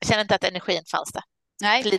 Jag 0.00 0.08
känner 0.08 0.22
inte 0.22 0.34
att 0.34 0.44
energin 0.44 0.82
fanns 0.90 1.12
där. 1.12 1.22
Nej, 1.62 1.82
Lite. 1.82 1.98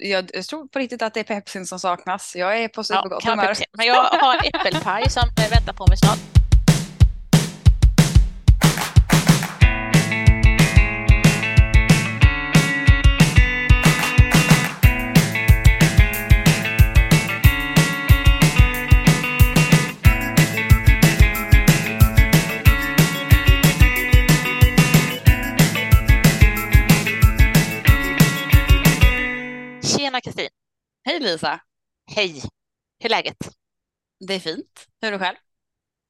jag, 0.00 0.46
tror 0.46 0.68
på 0.68 0.78
riktigt 0.78 1.02
att 1.02 1.14
det 1.14 1.20
är 1.20 1.24
pepsin 1.24 1.66
som 1.66 1.80
saknas. 1.80 2.36
Jag 2.36 2.58
är 2.58 2.68
på 2.68 2.80
Ja, 2.80 2.84
supergott 2.84 3.22
kan 3.22 3.38
humör. 3.38 3.56
Men 3.72 3.86
jag 3.86 4.04
har 4.04 4.36
äppelpaj 4.36 5.10
som 5.10 5.22
eh, 5.22 5.50
väntar 5.50 5.72
på 5.72 5.86
mig 5.86 5.98
snart. 5.98 6.33
Lisa, 31.24 31.60
Hej. 32.10 32.42
Hur 32.98 33.06
är 33.06 33.08
läget? 33.08 33.36
det 34.28 34.34
är 34.34 34.40
fint. 34.40 34.86
Hur 35.00 35.08
är 35.08 35.12
du 35.12 35.18
själv? 35.18 35.36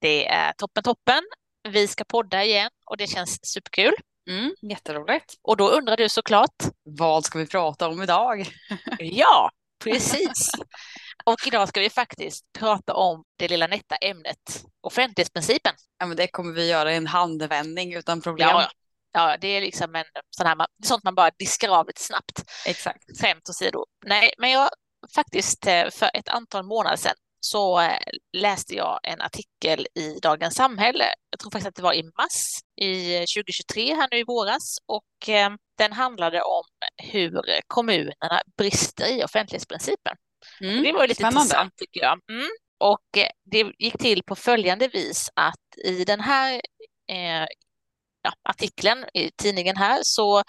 Det 0.01 0.29
är 0.29 0.53
toppen 0.53 0.83
toppen. 0.83 1.23
Vi 1.69 1.89
ska 1.89 2.05
podda 2.05 2.45
igen 2.45 2.71
och 2.85 2.97
det 2.97 3.07
känns 3.07 3.39
superkul. 3.43 3.95
Mm, 4.31 4.55
jätteroligt. 4.63 5.35
Och 5.43 5.57
då 5.57 5.69
undrar 5.69 5.97
du 5.97 6.09
såklart, 6.09 6.55
Vad 6.83 7.25
ska 7.25 7.39
vi 7.39 7.47
prata 7.47 7.89
om 7.89 8.03
idag? 8.03 8.47
ja, 8.99 9.51
precis. 9.85 10.51
Och 11.25 11.47
idag 11.47 11.69
ska 11.69 11.81
vi 11.81 11.91
faktiskt 11.91 12.45
prata 12.59 12.95
om 12.95 13.25
det 13.39 13.49
lilla 13.49 13.67
nätta 13.67 13.97
ämnet 13.97 14.65
offentlighetsprincipen. 14.81 15.75
Ja, 15.99 16.07
men 16.07 16.17
det 16.17 16.27
kommer 16.27 16.53
vi 16.53 16.69
göra 16.69 16.93
i 16.93 16.97
en 16.97 17.07
handvändning 17.07 17.95
utan 17.95 18.21
problem. 18.21 18.49
Ja, 18.49 18.71
ja, 19.13 19.37
det 19.41 19.49
är 19.49 19.61
liksom 19.61 19.95
en 19.95 20.05
sån 20.31 20.47
här, 20.47 20.57
det 20.57 20.85
är 20.85 20.87
sånt 20.87 21.05
man 21.05 21.15
bara 21.15 21.31
diskar 21.39 21.69
av 21.69 21.87
lite 21.87 22.03
snabbt. 22.03 22.45
Exakt. 22.67 23.21
Skämt 23.21 23.49
åsido. 23.49 23.85
Nej, 24.07 24.35
men 24.39 24.51
jag 24.51 24.71
faktiskt 25.15 25.67
eh, 25.67 25.91
för 25.91 26.11
ett 26.15 26.29
antal 26.29 26.65
månader 26.65 26.97
sedan 26.97 27.15
så 27.41 27.81
eh, 27.81 27.99
läste 28.37 28.75
jag 28.75 29.01
en 29.03 29.21
artikel 29.21 29.87
i 29.95 30.19
Dagens 30.23 30.55
Samhälle. 30.55 31.05
Jag 31.31 31.41
tror 31.41 31.51
faktiskt 31.51 31.69
att 31.69 31.75
det 31.75 31.83
var 31.83 31.95
i 31.95 32.03
mars 32.03 32.43
i 32.81 33.19
2023 33.19 33.95
här 33.95 34.09
nu 34.11 34.19
i 34.19 34.25
våras 34.25 34.79
och 34.87 35.29
eh, 35.29 35.51
den 35.79 35.93
handlade 35.93 36.43
om 36.43 36.65
hur 37.03 37.43
kommunerna 37.67 38.41
brister 38.57 39.09
i 39.19 39.25
offentlighetsprincipen. 39.25 40.17
Mm, 40.61 40.83
Det 40.83 40.93
var 40.93 41.07
lite 41.09 41.15
spännande. 41.15 41.41
intressant 41.41 41.77
tycker 41.77 42.01
jag. 42.01 42.21
Mm. 42.31 42.49
Och 42.81 43.19
eh, 43.19 43.29
det 43.51 43.73
gick 43.79 43.99
till 43.99 44.23
på 44.23 44.37
följande 44.37 44.89
vis 44.89 45.31
att 45.35 45.79
i 45.85 46.05
den 46.05 46.21
här 46.21 46.55
eh, 47.11 47.47
ja, 48.23 48.33
artikeln 48.49 49.05
i 49.15 49.31
tidningen 49.37 49.77
här 49.77 50.01
så 50.03 50.43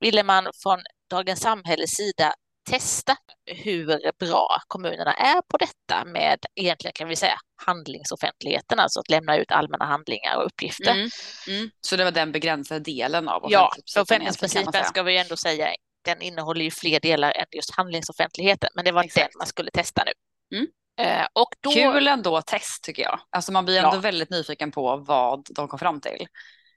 ville 0.00 0.22
man 0.22 0.48
från 0.62 0.78
Dagens 1.10 1.40
Samhälles 1.40 1.90
sida 1.90 2.34
testa 2.70 3.16
hur 3.46 4.12
bra 4.18 4.48
kommunerna 4.68 5.14
är 5.14 5.42
på 5.48 5.56
detta 5.56 6.04
med 6.04 6.38
egentligen 6.54 6.92
kan 6.92 7.08
vi 7.08 7.16
säga 7.16 7.38
handlingsoffentligheten, 7.66 8.78
alltså 8.80 9.00
att 9.00 9.10
lämna 9.10 9.36
ut 9.36 9.50
allmänna 9.52 9.84
handlingar 9.84 10.36
och 10.36 10.46
uppgifter. 10.46 10.90
Mm, 10.92 11.08
mm. 11.48 11.70
Så 11.80 11.96
det 11.96 12.04
var 12.04 12.10
den 12.10 12.32
begränsade 12.32 12.80
delen 12.80 13.28
av 13.28 13.42
Ja, 13.48 13.66
offentlighetsprincipen 13.66 14.02
offentlighetsprincipen 14.02 14.62
egentligen, 14.62 14.72
kan 14.72 14.80
man 14.80 14.88
ska 14.88 15.02
vi 15.02 15.18
ändå 15.18 15.36
säga, 15.36 15.74
den 16.04 16.22
innehåller 16.22 16.64
ju 16.64 16.70
fler 16.70 17.00
delar 17.00 17.32
än 17.32 17.46
just 17.56 17.70
handlingsoffentligheten, 17.74 18.70
men 18.74 18.84
det 18.84 18.92
var 18.92 19.04
Exakt. 19.04 19.32
den 19.32 19.38
man 19.38 19.46
skulle 19.46 19.70
testa 19.70 20.04
nu. 20.04 20.12
Mm. 20.58 20.66
Eh, 21.00 21.26
och 21.32 21.48
då. 21.60 21.70
Kul 21.70 22.08
ändå 22.08 22.42
test 22.42 22.84
tycker 22.84 23.02
jag. 23.02 23.20
Alltså 23.30 23.52
man 23.52 23.64
blir 23.64 23.78
ändå 23.78 23.96
Ja. 23.96 24.00
väldigt 24.00 24.30
nyfiken 24.30 24.70
på 24.72 24.96
vad 24.96 25.46
de 25.54 25.68
kom 25.68 25.78
fram 25.78 26.00
till. 26.00 26.26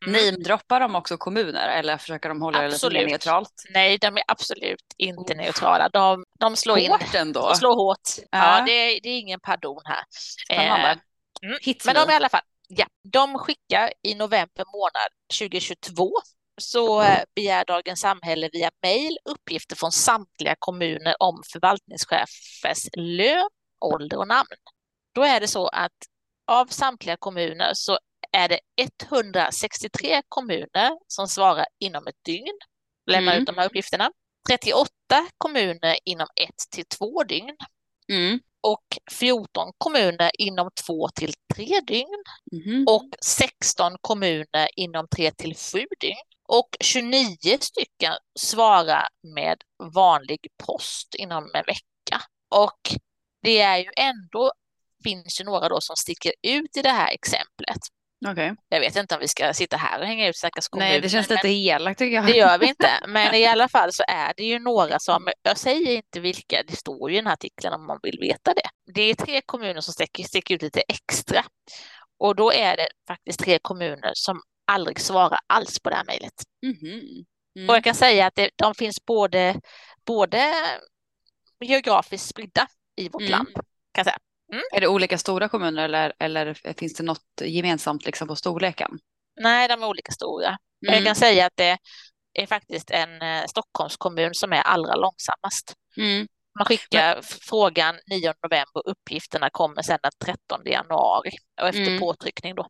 Mm. 0.06 0.26
Namedroppar 0.26 0.80
de 0.80 0.96
också 0.96 1.18
kommuner 1.18 1.68
eller 1.70 1.98
försöker 1.98 2.30
de 2.30 2.42
hålla 2.42 2.58
det 2.60 2.66
lite 2.66 2.76
Absolut. 2.76 3.08
neutralt? 3.10 3.64
Nej, 3.70 3.98
de 3.98 4.18
är 4.18 4.24
absolut 4.28 4.84
inte 4.98 5.34
Oh. 5.34 5.38
neutrala. 5.38 5.90
De, 5.90 6.26
de 6.40 6.56
slår 6.56 6.78
in, 6.80 6.92
Hårt 6.92 7.16
ändå. 7.16 7.50
de 7.50 7.56
slår 7.56 7.76
hårt. 7.76 8.10
Ja, 8.32 8.58
Ja. 8.60 8.66
det, 8.66 8.72
är, 8.72 9.00
det 9.04 9.10
är 9.10 9.20
ingen 9.20 9.40
pardon 9.40 9.82
här. 9.86 10.04
Spännande. 10.46 10.90
Eh, 11.44 11.50
mm. 11.50 11.76
Men 11.86 11.96
de 11.96 12.12
i 12.12 12.16
alla 12.16 12.30
fall, 12.30 12.42
ja, 12.68 12.86
de 13.14 13.38
skickar 13.40 13.94
i 14.04 14.16
november 14.16 14.66
månad 14.74 15.10
2022 15.40 16.12
så 16.62 17.02
eh, 17.02 17.20
begär 17.36 17.66
Dagens 17.66 18.00
Samhälle 18.02 18.50
via 18.54 18.72
mejl 18.82 19.18
uppgifter 19.30 19.76
från 19.76 19.92
samtliga 19.92 20.56
kommuner 20.60 21.16
om 21.20 21.42
förvaltningschefers 21.52 22.88
lön, 22.98 23.50
ålder 23.82 24.18
och 24.18 24.28
namn. 24.28 24.48
Då 25.16 25.24
är 25.24 25.40
det 25.40 25.48
så 25.48 25.68
att 25.68 25.92
av 26.48 26.66
samtliga 26.66 27.18
kommuner 27.18 27.72
så 27.74 28.00
är 28.38 28.48
det 28.50 28.60
163 29.12 30.22
kommuner 30.30 30.92
som 31.08 31.28
svarar 31.28 31.66
inom 31.80 32.08
ett 32.08 32.24
dygn, 32.26 32.58
lämnar 33.12 33.32
Mm. 33.32 33.42
ut 33.42 33.48
de 33.48 33.58
här 33.58 33.66
uppgifterna. 33.66 34.12
38 34.50 34.90
kommuner 35.38 35.98
inom 36.06 36.28
ett 36.36 36.70
till 36.72 36.86
två 36.86 37.24
dygn 37.24 37.56
Mm. 38.12 38.40
och 38.62 38.98
14 39.12 39.72
kommuner 39.78 40.32
inom 40.40 40.70
två 40.86 41.10
till 41.10 41.34
tre 41.56 41.80
dygn 41.88 42.24
Mhm. 42.52 42.86
och 42.88 43.10
16 43.26 43.96
kommuner 44.02 44.68
inom 44.76 45.08
tre 45.16 45.32
till 45.32 45.56
sju 45.56 45.86
dygn. 46.00 46.16
Och 46.48 46.70
29 46.84 47.58
stycken 47.62 48.14
svarar 48.40 49.08
med 49.36 49.58
vanlig 49.94 50.40
post 50.66 51.16
inom 51.16 51.44
en 51.44 51.64
vecka. 51.66 52.22
Och 52.50 52.80
det 53.44 53.60
är 53.62 53.78
ju 53.78 53.92
ändå, 53.98 54.52
finns 55.04 55.42
ju 55.42 55.46
några 55.46 55.70
då 55.70 55.82
som 55.82 55.96
sticker 55.96 56.34
ut 56.44 56.78
i 56.78 56.82
det 56.82 56.90
här 56.92 57.12
exemplet. 57.14 57.78
Okej. 58.28 58.56
Jag 58.70 58.80
vet 58.80 58.96
inte 58.96 59.16
om 59.16 59.22
vi 59.22 59.28
ska 59.28 59.54
sitta 59.54 59.78
här 59.78 60.00
och 60.00 60.06
hänga 60.06 60.28
ut 60.28 60.36
stackars 60.36 60.68
kommuner. 60.68 60.92
Nej, 60.92 61.02
det 61.02 61.10
känns 61.10 61.30
lite 61.30 61.48
elakt 61.48 62.00
tycker 62.00 62.16
jag. 62.16 62.26
det 62.26 62.38
gör 62.38 62.58
vi 62.58 62.68
inte. 62.68 62.90
Men 63.08 63.36
i 63.36 63.46
alla 63.46 63.68
fall 63.70 63.94
så 63.94 64.04
är 64.08 64.34
det 64.38 64.44
ju 64.44 64.60
några 64.60 65.00
som, 65.00 65.28
jag 65.42 65.58
säger 65.58 65.96
inte 65.96 66.20
vilka, 66.20 66.64
det 66.68 66.76
står 66.76 67.10
ju 67.10 67.16
i 67.16 67.20
den 67.20 67.28
här 67.28 67.34
artikeln 67.34 67.74
om 67.74 67.88
man 67.88 68.00
vill 68.04 68.20
veta 68.20 68.54
det. 68.54 68.94
Det 68.94 69.02
är 69.02 69.14
tre 69.16 69.42
kommuner 69.46 69.82
som 69.82 69.94
sticker, 69.94 70.24
sticker 70.24 70.56
ut 70.56 70.62
lite 70.62 70.82
extra. 70.88 71.44
Och 72.20 72.36
då 72.36 72.54
är 72.54 72.78
det 72.78 72.88
faktiskt 73.08 73.40
tre 73.40 73.60
kommuner 73.62 74.12
som 74.14 74.42
aldrig 74.72 75.00
svarar 75.00 75.40
alls 75.48 75.80
på 75.80 75.90
det 75.90 75.96
här 75.96 76.06
mejlet. 76.06 76.34
Mhm. 76.66 77.26
Mm. 77.58 77.70
Och 77.70 77.76
jag 77.76 77.84
kan 77.84 77.96
säga 77.96 78.26
att 78.26 78.36
det, 78.36 78.50
de 78.56 78.76
finns 78.76 79.06
både, 79.06 79.62
både 80.06 80.54
geografiskt 81.66 82.30
spridda 82.30 82.68
i 82.96 83.10
vårt 83.10 83.22
Mm. 83.22 83.32
land. 83.32 83.48
Kan 83.92 84.04
jag 84.06 84.06
säga. 84.52 84.62
Är 84.76 84.82
det 84.82 84.88
olika 84.88 85.18
stora 85.18 85.50
kommuner 85.50 85.84
eller, 85.84 86.14
eller 86.20 86.74
finns 86.74 86.94
det 86.94 87.04
något 87.04 87.26
gemensamt 87.46 88.06
liksom 88.06 88.28
på 88.28 88.36
storleken? 88.36 89.00
Nej, 89.42 89.68
de 89.68 89.84
är 89.84 89.88
olika 89.88 90.12
stora. 90.12 90.50
Men 90.82 90.90
Jag 90.94 90.96
Mm. 90.96 91.06
kan 91.06 91.16
säga 91.16 91.46
att 91.46 91.54
det 91.56 91.78
är 92.34 92.46
faktiskt 92.46 92.92
en 92.92 93.22
eh, 93.22 93.46
Stockholmskommun 93.46 94.34
som 94.34 94.54
är 94.54 94.62
allra 94.62 94.96
långsammast. 94.96 95.74
Mm. 95.98 96.28
Man 96.60 96.66
skickar 96.66 97.18
f- 97.20 97.38
frågan 97.42 97.96
9 98.10 98.34
november, 98.44 98.82
uppgifterna 98.90 99.50
kommer 99.50 99.82
sedan 99.82 100.00
den 100.04 100.12
13 100.26 100.62
januari 100.66 101.32
och 101.62 101.68
efter 101.68 101.82
Mm. 101.88 102.00
påtryckning 102.00 102.56
då. 102.56 102.68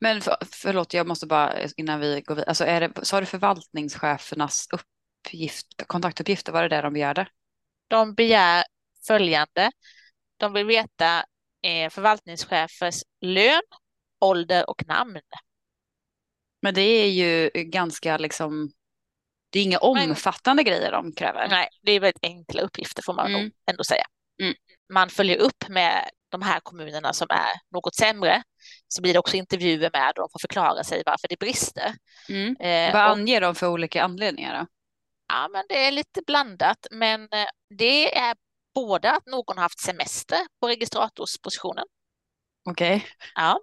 Men 0.00 0.20
för, 0.20 0.36
förlåt, 0.52 0.94
jag 0.94 1.06
måste 1.06 1.26
bara 1.26 1.54
innan 1.76 2.00
vi 2.00 2.20
går 2.20 2.34
vidare. 2.34 2.48
Alltså 2.48 2.64
är 2.64 2.80
det, 2.80 3.04
sa 3.04 3.20
du 3.20 3.26
förvaltningschefernas 3.26 4.66
uppgift, 4.72 5.66
kontaktuppgifter, 5.86 6.52
var 6.52 6.62
det 6.62 6.68
det 6.76 6.82
de 6.82 6.92
begärde? 6.92 7.26
De 7.88 8.14
begär 8.14 8.64
följande. 9.06 9.70
De 10.36 10.52
vill 10.52 10.66
veta 10.66 11.24
eh, 11.62 11.90
förvaltningschefers 11.90 13.02
lön, 13.20 13.62
ålder 14.20 14.70
och 14.70 14.86
namn. 14.86 15.20
Men 16.62 16.74
det 16.74 16.80
är 16.80 17.10
ju 17.10 17.50
ganska 17.54 18.18
liksom, 18.18 18.72
det 19.50 19.58
är 19.58 19.62
inga 19.62 19.78
omfattande 19.78 20.62
grejer 20.62 20.92
de 20.92 21.12
kräver. 21.12 21.48
Nej, 21.48 21.68
det 21.82 21.92
är 21.92 22.00
väldigt 22.00 22.24
enkla 22.24 22.62
uppgifter 22.62 23.02
får 23.02 23.12
man 23.14 23.26
Mm. 23.26 23.42
nog 23.42 23.52
ändå 23.70 23.84
säga. 23.84 24.04
Mm. 24.42 24.54
Man 24.92 25.10
följer 25.10 25.36
upp 25.38 25.68
med 25.68 26.10
de 26.28 26.42
här 26.42 26.60
kommunerna 26.60 27.12
som 27.12 27.26
är 27.30 27.52
något 27.70 27.94
sämre. 27.94 28.42
Så 28.88 29.02
blir 29.02 29.12
det 29.12 29.18
också 29.18 29.36
intervjuer 29.36 29.90
med 29.92 30.08
och 30.08 30.14
de 30.14 30.28
får 30.32 30.38
förklara 30.40 30.84
sig 30.84 31.02
varför 31.06 31.28
det 31.28 31.38
brister. 31.38 31.94
Mm. 32.28 32.56
Eh, 32.60 32.92
Vad 32.92 33.04
och- 33.10 33.16
anger 33.16 33.40
de 33.40 33.54
för 33.54 33.66
olika 33.68 34.02
anledningar 34.04 34.60
då? 34.60 34.66
Ja, 35.28 35.48
men 35.52 35.64
det 35.68 35.84
är 35.86 35.92
lite 35.92 36.22
blandat, 36.26 36.86
men 36.90 37.22
eh, 37.22 37.46
det 37.78 38.16
är 38.18 38.36
både 38.74 39.10
att 39.12 39.26
någon 39.26 39.58
haft 39.58 39.80
semester 39.80 40.38
på 40.60 40.68
registratorspositionen, 40.68 41.84
Okej. 42.70 43.06
ja, 43.34 43.60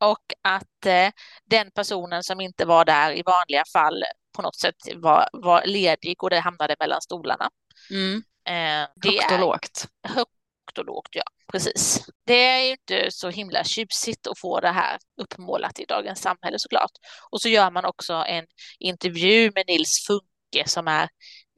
och 0.00 0.32
att 0.42 0.86
eh, 0.86 1.10
den 1.44 1.70
personen 1.70 2.22
som 2.22 2.40
inte 2.40 2.64
var 2.64 2.84
där 2.84 3.12
i 3.12 3.22
vanliga 3.22 3.64
fall 3.72 4.04
på 4.36 4.42
något 4.42 4.56
sätt 4.56 4.74
var, 4.94 5.28
var 5.32 5.64
ledig 5.66 6.22
och 6.22 6.30
det 6.30 6.40
hamnade 6.40 6.76
mellan 6.80 7.00
stolarna. 7.00 7.50
Mm. 7.90 8.22
Eh, 8.44 8.88
det 8.96 9.08
Högt 9.08 9.32
och 9.32 9.38
lågt. 9.40 9.86
högt 10.08 10.78
och 10.78 10.84
lågt, 10.84 11.08
ja, 11.12 11.22
precis. 11.52 12.06
Det 12.26 12.44
är 12.44 12.64
ju 12.64 12.70
inte 12.70 13.10
så 13.10 13.28
himla 13.30 13.64
tjusigt 13.64 14.26
att 14.26 14.38
få 14.38 14.60
det 14.60 14.70
här 14.70 14.98
uppmålat 15.22 15.80
i 15.80 15.84
Dagens 15.84 16.20
Samhälle 16.20 16.58
såklart. 16.58 16.90
Och 17.30 17.40
så 17.40 17.48
gör 17.48 17.70
man 17.70 17.84
också 17.84 18.12
en 18.14 18.46
intervju 18.78 19.52
med 19.54 19.64
Nils 19.66 20.06
Funke 20.06 20.68
som 20.68 20.88
är 20.88 21.08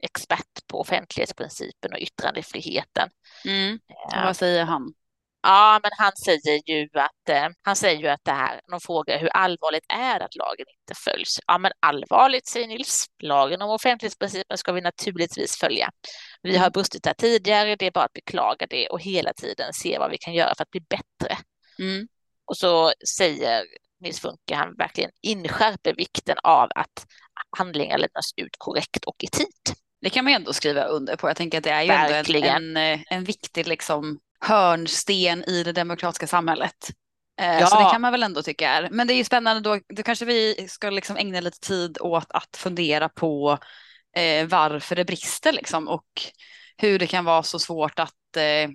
expert 0.03 0.67
på 0.67 0.79
offentlighetsprincipen 0.79 1.93
och 1.93 1.99
yttrandefriheten. 1.99 3.09
Mm. 3.45 3.79
Eh, 4.13 4.25
Vad 4.25 4.37
säger 4.37 4.63
han? 4.63 4.93
Ja, 5.45 5.79
men 5.83 5.91
han 5.97 6.11
säger 6.25 6.69
ju 6.69 6.89
att 6.93 7.29
eh, 7.29 7.47
han 7.61 7.75
säger 7.75 8.01
ju 8.01 8.07
att 8.07 8.23
det 8.23 8.31
här, 8.31 8.61
de 8.71 8.79
frågar 8.79 9.19
hur 9.19 9.27
allvarligt 9.27 9.85
är 9.89 10.19
att 10.19 10.35
lagen 10.35 10.65
inte 10.81 11.01
följs? 11.03 11.39
Ja, 11.47 11.57
men 11.57 11.71
allvarligt, 11.79 12.47
säger 12.47 12.67
Nils. 12.67 13.05
Lagen 13.21 13.61
om 13.61 13.69
offentlighetsprincipen 13.69 14.57
ska 14.57 14.71
vi 14.71 14.81
naturligtvis 14.81 15.57
följa. 15.57 15.91
Vi 16.41 16.57
har 16.57 16.69
brustit 16.69 17.03
där 17.03 17.13
tidigare, 17.13 17.75
det 17.75 17.85
är 17.85 17.91
bara 17.91 18.05
att 18.05 18.13
beklaga 18.13 18.67
det 18.69 18.87
och 18.87 19.01
hela 19.01 19.33
tiden 19.33 19.73
se 19.73 19.99
vad 19.99 20.11
vi 20.11 20.17
kan 20.17 20.33
göra 20.33 20.53
för 20.57 20.63
att 20.63 20.71
bli 20.71 20.81
bättre. 20.81 21.37
Mm. 21.79 22.07
Och 22.45 22.57
så 22.57 22.93
säger 23.17 23.65
Nils 24.01 24.19
Funke, 24.19 24.55
han 24.55 24.75
verkligen 24.77 25.11
inskärper 25.21 25.93
vikten 25.93 26.37
av 26.43 26.69
att 26.75 27.05
handlingar 27.57 27.97
lämnas 27.97 28.31
ut 28.35 28.55
korrekt 28.57 29.05
och 29.05 29.23
i 29.23 29.27
tid. 29.27 29.75
Det 30.03 30.09
kan 30.09 30.25
man 30.25 30.33
ändå 30.33 30.53
skriva 30.53 30.83
under 30.83 31.15
på. 31.15 31.29
Jag 31.29 31.37
tänker 31.37 31.57
att 31.57 31.63
det 31.63 31.69
är 31.69 31.81
ju 31.81 31.89
ändå 31.89 32.47
en, 32.47 32.77
en, 32.77 33.03
en 33.09 33.23
viktig 33.23 33.67
liksom, 33.67 34.19
hörnsten 34.39 35.43
i 35.43 35.63
det 35.63 35.71
demokratiska 35.71 36.27
samhället. 36.27 36.75
Ja. 37.35 37.43
Eh, 37.43 37.67
så 37.67 37.79
det 37.79 37.91
kan 37.91 38.01
man 38.01 38.11
väl 38.11 38.23
ändå 38.23 38.43
tycka 38.43 38.69
är. 38.69 38.89
Men 38.91 39.07
det 39.07 39.13
är 39.13 39.15
ju 39.15 39.23
spännande 39.23 39.61
då, 39.61 39.79
då 39.95 40.03
kanske 40.03 40.25
vi 40.25 40.67
ska 40.69 40.89
liksom 40.89 41.17
ägna 41.17 41.39
lite 41.39 41.59
tid 41.59 41.97
åt 42.01 42.27
att 42.29 42.57
fundera 42.57 43.09
på 43.09 43.57
eh, 44.15 44.47
varför 44.47 44.95
det 44.95 45.05
brister 45.05 45.51
liksom 45.51 45.87
och 45.87 46.07
hur 46.77 46.99
det 46.99 47.07
kan 47.07 47.25
vara 47.25 47.43
så 47.43 47.59
svårt 47.59 47.99
att, 47.99 48.37
eh, 48.37 48.69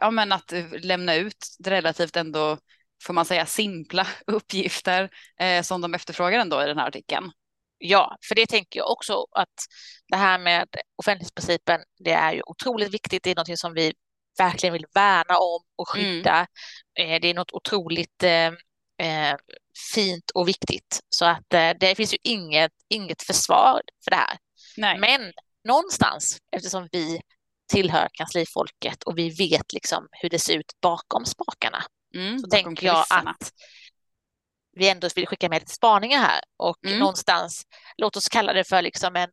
ja, 0.00 0.10
men 0.10 0.32
att 0.32 0.52
lämna 0.82 1.14
ut 1.14 1.46
relativt 1.64 2.16
ändå, 2.16 2.58
får 3.02 3.14
man 3.14 3.24
säga, 3.24 3.46
simpla 3.46 4.06
uppgifter 4.26 5.10
eh, 5.40 5.62
som 5.62 5.80
de 5.80 5.94
efterfrågar 5.94 6.38
ändå 6.38 6.62
i 6.62 6.66
den 6.66 6.78
här 6.78 6.88
artikeln. 6.88 7.32
Ja, 7.86 8.16
för 8.28 8.34
det 8.34 8.46
tänker 8.46 8.80
jag 8.80 8.90
också 8.90 9.26
att 9.32 9.54
det 10.08 10.16
här 10.16 10.38
med 10.38 10.68
offentlighetsprincipen, 10.96 11.80
det 12.04 12.12
är 12.12 12.32
ju 12.32 12.42
otroligt 12.46 12.94
viktigt. 12.94 13.22
Det 13.22 13.30
är 13.30 13.36
något 13.36 13.58
som 13.58 13.74
vi 13.74 13.92
verkligen 14.38 14.72
vill 14.72 14.86
värna 14.94 15.38
om 15.38 15.60
och 15.76 15.96
mm. 15.96 16.06
skydda. 16.06 16.46
Mm. 17.00 17.20
Det 17.20 17.28
är 17.28 17.34
något 17.34 17.52
otroligt 17.52 18.22
eh, 18.22 18.46
eh, 19.08 19.36
fint 19.94 20.30
och 20.34 20.48
viktigt. 20.48 21.00
Så 21.08 21.24
att 21.24 21.54
eh, 21.54 21.70
det 21.80 21.94
finns 21.94 22.14
ju 22.14 22.18
inget, 22.22 22.72
inget 22.88 23.22
försvar 23.22 23.82
för 24.04 24.10
det 24.10 24.16
här. 24.16 24.38
Nej. 24.76 24.98
Men 24.98 25.32
någonstans, 25.68 26.38
eftersom 26.56 26.88
vi 26.92 27.20
tillhör 27.72 28.08
kanslifolket 28.12 29.02
och 29.02 29.18
vi 29.18 29.30
vet 29.30 29.72
liksom 29.72 30.08
hur 30.10 30.30
det 30.30 30.38
ser 30.38 30.58
ut 30.58 30.72
bakom 30.82 31.24
spakarna, 31.24 31.84
mm, 32.14 32.38
så 32.38 32.46
bakom 32.46 32.50
tänker 32.50 32.86
jag 32.86 33.06
att 33.10 33.52
vi 34.76 34.88
ändå 34.88 35.08
vill 35.14 35.26
skicka 35.26 35.48
med 35.48 35.62
lite 35.62 35.72
spaningar 35.72 36.18
här 36.18 36.40
och 36.56 36.84
mm. 36.86 36.98
någonstans, 36.98 37.62
låt 37.96 38.16
oss 38.16 38.28
kalla 38.28 38.52
det 38.52 38.64
för 38.64 38.82
liksom 38.82 39.16
en 39.16 39.28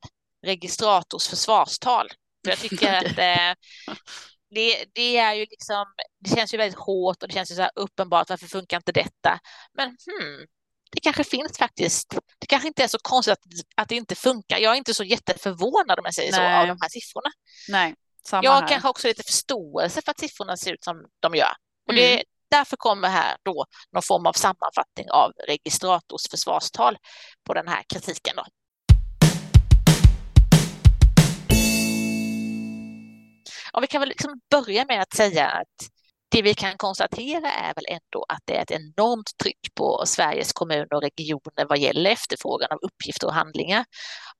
registrators 0.46 1.28
försvarstal. 1.28 2.10
För 2.44 2.52
jag 2.52 2.60
tycker 2.60 2.94
att 2.98 3.18
eh, 3.18 3.54
det, 4.50 4.86
det, 4.94 5.18
är 5.18 5.34
ju 5.34 5.42
liksom, 5.42 5.86
det 6.20 6.36
känns 6.36 6.54
ju 6.54 6.58
väldigt 6.58 6.80
hårt 6.80 7.24
och 7.24 7.28
det 7.28 7.34
känns 7.34 7.52
ju 7.52 7.56
så 7.56 7.62
här 7.62 7.72
uppenbart, 7.76 8.30
varför 8.30 8.48
funkar 8.48 8.78
inte 8.78 8.92
detta? 8.92 9.40
Men 9.74 9.88
hmm, 9.88 10.48
det 10.92 11.00
kanske 11.00 11.24
finns 11.24 11.58
faktiskt, 11.58 12.16
det 12.40 12.48
kanske 12.48 12.68
inte 12.68 12.84
är 12.84 12.88
så 12.88 12.98
konstigt 13.02 13.32
att, 13.32 13.40
att 13.76 13.90
det 13.90 13.96
inte 13.96 14.16
funkar. 14.16 14.58
Jag 14.58 14.74
är 14.74 14.78
inte 14.78 14.94
så 14.94 15.04
jätteförvånad 15.04 16.00
om 16.00 16.06
jag 16.06 16.14
säger 16.14 16.32
Nej. 16.32 16.40
så 16.40 16.62
av 16.62 16.68
de 16.68 16.78
här 16.82 16.90
siffrorna. 16.90 17.32
Nej, 17.70 17.96
jag 18.32 18.52
har 18.52 18.68
kanske 18.68 18.90
också 18.90 19.08
lite 19.08 19.24
förståelse 19.24 20.02
för 20.02 20.12
att 20.12 20.20
siffrorna 20.20 20.58
ser 20.58 20.74
ut 20.74 20.84
som 20.84 21.06
de 21.20 21.36
gör. 21.36 21.54
Och 21.88 21.94
det, 21.94 22.14
mm. 22.14 22.24
Därför 22.52 22.78
kommer 22.78 23.10
här 23.10 23.36
då 23.44 23.66
någon 23.92 24.04
form 24.04 24.26
av 24.26 24.34
sammanfattning 24.34 25.12
av 25.12 25.32
registrators 25.48 26.22
försvarstal 26.32 26.98
på 27.48 27.54
den 27.54 27.68
här 27.68 27.84
kritiken. 27.94 28.36
Då. 28.36 28.44
Och 33.74 33.84
vi 33.84 33.88
kan 33.88 34.02
väl 34.02 34.10
liksom 34.10 34.40
börja 34.50 34.86
med 34.86 35.02
att 35.02 35.14
säga 35.14 35.48
att 35.48 35.90
det 36.32 36.42
vi 36.42 36.54
kan 36.54 36.78
konstatera 36.78 37.52
är 37.52 37.74
väl 37.74 37.86
ändå 37.88 38.26
att 38.30 38.42
det 38.46 38.58
är 38.58 38.62
ett 38.62 38.72
enormt 38.72 39.38
tryck 39.44 39.76
på 39.76 40.04
Sveriges 40.06 40.54
kommuner 40.54 40.94
och 40.94 41.02
regioner 41.02 41.66
vad 41.70 41.78
gäller 41.78 42.12
efterfrågan 42.12 42.72
av 42.72 42.78
uppgifter 42.82 43.28
och 43.28 43.34
handlingar. 43.34 43.86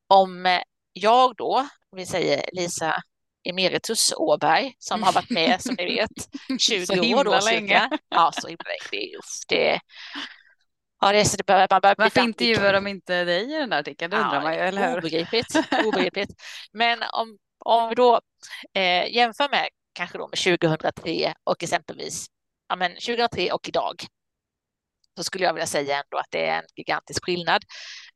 Om 0.08 0.46
eh, 0.46 0.62
jag 0.94 1.36
då, 1.36 1.68
vi 1.96 2.06
säger 2.06 2.50
Lisa 2.54 3.04
Emeritus 3.44 4.14
Åberg, 4.18 4.76
som 4.80 5.04
har 5.04 5.14
varit 5.14 5.30
med, 5.30 5.62
som 5.62 5.76
ni 5.78 5.86
vet, 5.86 6.10
20 6.62 7.16
år. 7.16 7.24
Då, 7.24 7.40
länge. 7.46 7.90
Ja, 8.10 8.32
så 8.34 8.48
himla 8.48 8.64
länge. 8.64 8.88
Det 8.92 9.14
är, 9.14 9.18
uff, 9.18 9.40
det, 9.48 9.80
Ja, 11.04 11.12
det 11.12 11.20
är 11.20 11.24
så 11.24 11.38
det 11.38 11.46
bör, 11.46 11.68
man 11.72 11.82
bör 11.82 11.96
Varför 11.98 12.22
intervjuar 12.22 12.74
de 12.74 12.88
inte 12.88 13.24
dig 13.24 13.56
i 13.56 13.58
den 13.58 13.70
där 13.70 13.80
artikeln? 13.80 14.12
Det 14.12 14.18
undrar 14.18 14.36
ja, 14.36 14.42
man 14.42 14.54
ju, 14.54 14.60
eller 14.60 14.90
hur? 14.90 14.98
Obegripligt. 14.98 15.56
obegripligt. 15.86 16.30
Men 16.72 17.04
om, 17.14 17.38
om 17.66 17.90
vi 17.90 17.96
då 17.96 18.22
eh, 18.74 19.14
jämför 19.14 19.50
med 19.50 19.70
kanske 19.94 20.18
då 20.18 20.28
med 20.28 20.60
2003 20.60 21.34
och 21.44 21.64
exempelvis 21.64 22.26
ja, 22.70 22.76
men 22.76 22.92
2003 22.92 23.52
och 23.52 23.70
idag 23.70 23.96
så 25.18 25.24
skulle 25.24 25.46
jag 25.46 25.54
vilja 25.54 25.68
säga 25.68 25.96
ändå 25.96 26.18
att 26.18 26.32
det 26.32 26.46
är 26.46 26.58
en 26.58 26.66
gigantisk 26.76 27.26
skillnad. 27.26 27.64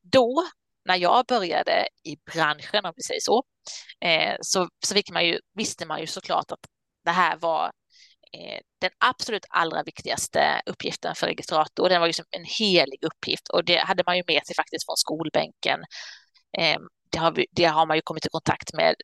Då, 0.01 0.44
när 0.86 0.96
jag 0.96 1.26
började 1.26 1.88
i 2.04 2.16
branschen, 2.34 2.86
om 2.86 2.94
vi 2.96 3.04
säger 3.04 3.22
så, 3.22 3.44
eh, 4.02 4.36
så, 4.42 4.70
så 4.86 4.96
man 5.12 5.26
ju, 5.26 5.40
visste 5.54 5.86
man 5.86 6.00
ju 6.00 6.08
såklart 6.08 6.52
att 6.52 6.60
det 7.06 7.12
här 7.12 7.38
var 7.38 7.72
eh, 8.34 8.60
den 8.82 8.92
absolut 8.98 9.46
allra 9.50 9.84
viktigaste 9.84 10.62
uppgiften 10.66 11.16
för 11.16 11.28
registrator. 11.28 11.90
Den 11.90 12.00
var 12.00 12.08
ju 12.08 12.14
som 12.14 12.26
en 12.32 12.46
helig 12.60 13.00
uppgift 13.02 13.48
och 13.48 13.66
det 13.66 13.78
hade 13.78 14.04
man 14.06 14.18
ju 14.18 14.24
med 14.28 14.46
sig 14.46 14.56
faktiskt 14.56 14.86
från 14.86 14.98
skolbänken. 14.98 15.80
Eh, 16.58 16.78
det 17.12 17.18
har, 17.18 17.32
vi, 17.32 17.46
det 17.52 17.66
har 17.66 17.86
man 17.86 17.98
ju 17.98 18.02
kommit 18.02 18.26
i 18.26 18.30
kontakt 18.30 18.74
med 18.74 18.96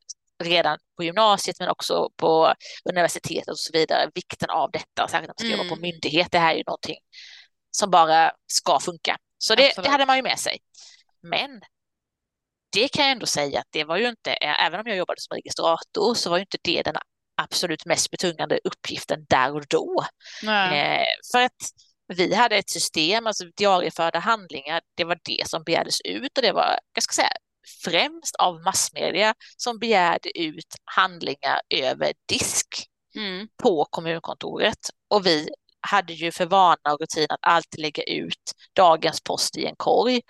redan 0.44 0.78
på 0.98 1.04
gymnasiet 1.04 1.60
men 1.60 1.70
också 1.70 2.10
på 2.18 2.54
universitetet 2.90 3.48
och 3.48 3.60
så 3.60 3.74
vidare, 3.74 4.10
vikten 4.16 4.50
av 4.50 4.72
detta, 4.72 5.08
särskilt 5.08 5.22
när 5.22 5.28
man 5.28 5.38
ska 5.38 5.48
mm. 5.48 5.58
jobba 5.58 5.70
på 5.70 5.76
mm. 5.76 5.82
myndighet. 5.82 6.32
Det 6.32 6.40
här 6.40 6.54
är 6.54 6.58
ju 6.58 6.64
någonting 6.68 6.98
som 7.72 7.92
bara 7.92 8.32
ska 8.48 8.80
funka. 8.80 9.18
Så 9.38 9.56
det, 9.56 9.74
det, 9.84 9.90
hade 9.90 10.06
man 10.06 10.16
ju 10.16 10.24
med 10.24 10.40
sig. 10.40 10.58
Men 11.24 11.62
det 12.72 12.88
kan 12.88 13.04
jag 13.04 13.12
ändå 13.12 13.26
säga 13.26 13.60
att 13.60 13.68
det 13.70 13.84
var 13.84 13.98
ju 13.98 14.10
inte, 14.10 14.34
även 14.34 14.80
om 14.80 14.88
jag 14.88 14.98
jobbade 14.98 15.22
som 15.22 15.36
registrator, 15.36 16.14
så 16.14 16.30
var 16.30 16.38
ju 16.38 16.42
inte 16.42 16.58
det 16.64 16.82
den 16.82 16.96
absolut 17.42 17.86
mest 17.86 18.12
betungande 18.12 18.60
uppgiften 18.64 19.26
där 19.30 19.56
och 19.56 19.66
då. 19.70 20.06
Eh, 20.74 21.06
för 21.32 21.42
att 21.42 21.72
vi 22.08 22.36
hade 22.36 22.56
ett 22.56 22.70
system, 22.70 23.28
alltså 23.28 23.46
diarieförda 23.58 24.20
handlingar, 24.20 24.82
det 24.98 25.04
var 25.04 25.20
det 25.24 25.48
som 25.48 25.64
begärdes 25.64 26.02
ut 26.02 26.38
och 26.38 26.44
det 26.44 26.52
var, 26.52 26.80
jag 26.94 27.04
ska 27.04 27.14
säga, 27.14 27.32
främst 27.84 28.36
av 28.36 28.62
massmedia 28.62 29.34
som 29.58 29.80
begärde 29.80 30.40
ut 30.40 30.76
handlingar 30.84 31.62
över 31.70 32.14
disk 32.26 32.68
mm. 33.16 33.48
på 33.64 33.86
kommunkontoret. 33.86 34.80
Och 35.10 35.26
vi 35.26 35.50
hade 35.82 36.14
ju 36.14 36.32
för 36.32 36.46
vana 36.46 36.94
och 36.94 37.02
rutin 37.02 37.28
att 37.30 37.40
alltid 37.42 37.80
lägga 37.80 38.04
ut 38.04 38.52
dagens 38.76 39.22
post 39.22 39.58
i 39.58 39.66
en 39.66 39.76
korg. 39.78 40.22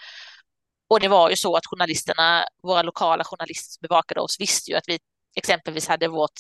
Och 0.91 0.99
det 0.99 1.07
var 1.07 1.29
ju 1.29 1.35
så 1.35 1.55
att 1.55 1.65
journalisterna, 1.65 2.45
våra 2.63 2.81
lokala 2.81 3.23
journalister 3.23 3.71
som 3.71 3.88
bevakade 3.88 4.21
oss 4.21 4.39
visste 4.39 4.71
ju 4.71 4.77
att 4.77 4.83
vi 4.88 4.99
exempelvis 5.36 5.88
hade 5.88 6.07
vårt 6.07 6.39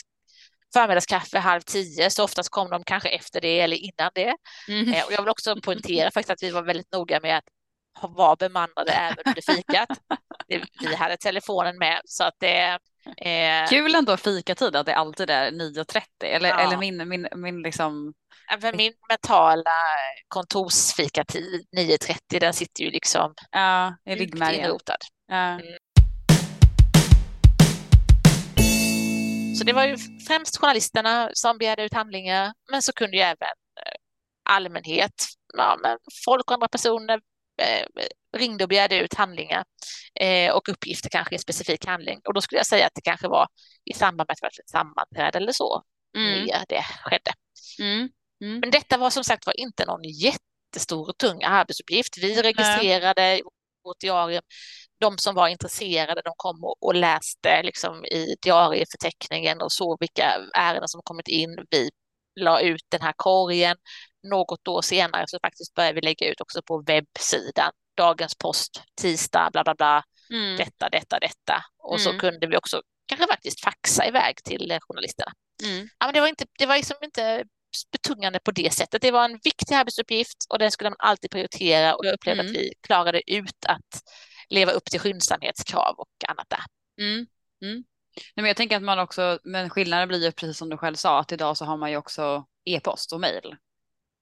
förmiddagskaffe 0.73 1.39
halv 1.39 1.61
tio, 1.61 2.09
så 2.09 2.23
oftast 2.23 2.49
kom 2.49 2.69
de 2.69 2.83
kanske 2.83 3.09
efter 3.09 3.41
det 3.41 3.59
eller 3.59 3.77
innan 3.77 4.11
det. 4.15 4.35
Mm. 4.67 4.93
Eh, 4.93 5.05
och 5.05 5.11
jag 5.11 5.21
vill 5.21 5.29
också 5.29 5.55
poängtera 5.61 6.11
faktiskt 6.11 6.29
att 6.29 6.43
vi 6.43 6.51
var 6.51 6.61
väldigt 6.61 6.91
noga 6.91 7.19
med 7.19 7.37
att 7.37 7.43
var 8.01 8.35
bemannade 8.35 8.91
även 8.91 9.23
under 9.25 9.55
fikat. 9.55 9.89
Vi 10.81 10.95
hade 10.95 11.17
telefonen 11.17 11.77
med 11.77 12.01
så 12.05 12.23
att 12.23 12.35
det 12.39 12.79
Eh... 13.17 13.69
Kul 13.69 13.95
ändå 13.95 14.17
fikatid, 14.17 14.75
att 14.75 14.85
det 14.85 14.95
alltid 14.95 15.29
är 15.29 15.51
9.30 15.51 16.01
eller, 16.21 16.49
ja. 16.49 16.59
eller 16.59 16.77
min, 16.77 17.07
min, 17.09 17.27
min 17.35 17.61
liksom... 17.61 18.13
För 18.61 18.73
min 18.77 18.93
mentala 19.09 19.71
kontorsfikatid 20.27 21.67
9.30 21.77 22.39
den 22.39 22.53
sitter 22.53 22.83
ju 22.83 22.91
liksom 22.91 23.33
ja, 23.51 23.95
i 24.05 24.15
ryggmärgen. 24.15 24.79
Ja. 25.27 25.35
Mm. 25.35 25.77
Så 29.57 29.63
det 29.63 29.73
var 29.73 29.85
ju 29.85 29.97
främst 30.27 30.57
journalisterna 30.57 31.29
som 31.33 31.57
begärde 31.57 31.83
ut 31.83 31.93
handlingar, 31.93 32.53
men 32.71 32.81
så 32.81 32.93
kunde 32.93 33.17
ju 33.17 33.23
även 33.23 33.55
eh, 33.85 33.95
allmänhet, 34.49 35.13
ja, 35.57 35.77
men 35.81 35.97
folk 36.25 36.47
och 36.47 36.53
andra 36.53 36.67
personer 36.67 37.19
Eh, 37.61 37.85
ringde 38.37 38.63
och 38.63 38.69
begärde 38.69 38.99
ut 38.99 39.13
handlingar 39.13 39.63
eh, 40.19 40.51
och 40.51 40.69
uppgifter 40.69 41.09
kanske 41.09 41.33
i 41.33 41.35
en 41.35 41.39
specifik 41.39 41.85
handling. 41.85 42.21
Och 42.27 42.33
då 42.33 42.41
skulle 42.41 42.59
jag 42.59 42.65
säga 42.65 42.85
att 42.85 42.95
det 42.95 43.01
kanske 43.01 43.27
var 43.27 43.47
i 43.85 43.93
samband 43.93 44.29
med 44.29 44.49
ett 44.59 44.69
sammanträde 44.69 45.37
eller 45.37 45.51
så 45.51 45.83
mm. 46.17 46.47
det 46.69 46.85
skedde. 47.03 47.33
Mm. 47.79 48.09
Mm. 48.41 48.59
Men 48.59 48.71
detta 48.71 48.97
var 48.97 49.09
som 49.09 49.23
sagt 49.23 49.45
var 49.45 49.59
inte 49.59 49.85
någon 49.85 50.03
jättestor 50.03 51.09
och 51.09 51.17
tung 51.17 51.43
arbetsuppgift. 51.43 52.17
Vi 52.17 52.41
registrerade 52.41 53.21
Nej. 53.21 53.41
vårt 53.83 53.99
diarium. 53.99 54.43
De 54.99 55.17
som 55.17 55.35
var 55.35 55.47
intresserade 55.47 56.21
de 56.25 56.33
kom 56.37 56.63
och, 56.63 56.83
och 56.83 56.95
läste 56.95 57.63
liksom 57.63 58.05
i 58.05 58.35
diarieförteckningen 58.41 59.61
och 59.61 59.71
såg 59.71 59.97
vilka 59.99 60.33
ärenden 60.53 60.87
som 60.87 61.01
kommit 61.03 61.27
in. 61.27 61.65
Vi 61.69 61.89
la 62.39 62.61
ut 62.61 62.85
den 62.89 63.01
här 63.01 63.13
korgen 63.17 63.77
något 64.23 64.67
år 64.67 64.81
senare 64.81 65.23
så 65.27 65.39
faktiskt 65.43 65.73
började 65.73 65.95
vi 65.95 66.01
lägga 66.01 66.31
ut 66.31 66.41
också 66.41 66.61
på 66.61 66.83
webbsidan. 66.87 67.71
Dagens 67.97 68.35
post, 68.35 68.83
tisdag, 69.01 69.49
bla 69.51 69.63
bla 69.63 69.75
bla, 69.75 70.03
mm. 70.29 70.57
detta, 70.57 70.89
detta, 70.89 71.19
detta. 71.19 71.63
Och 71.77 71.99
mm. 71.99 72.13
så 72.13 72.19
kunde 72.19 72.47
vi 72.47 72.57
också 72.57 72.81
kanske 73.05 73.27
faktiskt 73.27 73.61
faxa 73.61 74.07
iväg 74.07 74.43
till 74.43 74.79
journalisterna. 74.81 75.31
Mm. 75.63 75.89
Ja, 75.99 76.05
men 76.05 76.13
det 76.13 76.21
var, 76.21 76.27
inte, 76.27 76.45
det 76.59 76.65
var 76.65 76.75
liksom 76.75 76.97
inte 77.01 77.45
betungande 77.91 78.39
på 78.39 78.51
det 78.51 78.73
sättet. 78.73 79.01
Det 79.01 79.11
var 79.11 79.25
en 79.25 79.39
viktig 79.43 79.75
arbetsuppgift 79.75 80.37
och 80.49 80.59
den 80.59 80.71
skulle 80.71 80.89
man 80.89 80.97
alltid 80.99 81.31
prioritera 81.31 81.95
och 81.95 82.05
jag 82.05 82.13
upplevde 82.13 82.41
mm. 82.41 82.51
att 82.51 82.57
vi 82.57 82.73
klarade 82.81 83.31
ut 83.31 83.65
att 83.67 84.01
leva 84.49 84.71
upp 84.71 84.85
till 84.85 84.99
skyndsamhetskrav 84.99 85.95
och 85.97 86.29
annat 86.29 86.49
där. 86.49 86.63
Mm. 87.03 87.27
Mm. 87.61 87.83
Nej, 88.15 88.33
men 88.35 88.45
jag 88.45 88.57
tänker 88.57 88.75
att 88.77 88.83
man 88.83 88.99
också, 88.99 89.39
men 89.43 89.69
skillnaden 89.69 90.07
blir 90.07 90.25
ju 90.25 90.31
precis 90.31 90.57
som 90.57 90.69
du 90.69 90.77
själv 90.77 90.95
sa, 90.95 91.19
att 91.19 91.31
idag 91.31 91.57
så 91.57 91.65
har 91.65 91.77
man 91.77 91.91
ju 91.91 91.97
också 91.97 92.45
e-post 92.65 93.13
och 93.13 93.19
mejl. 93.19 93.55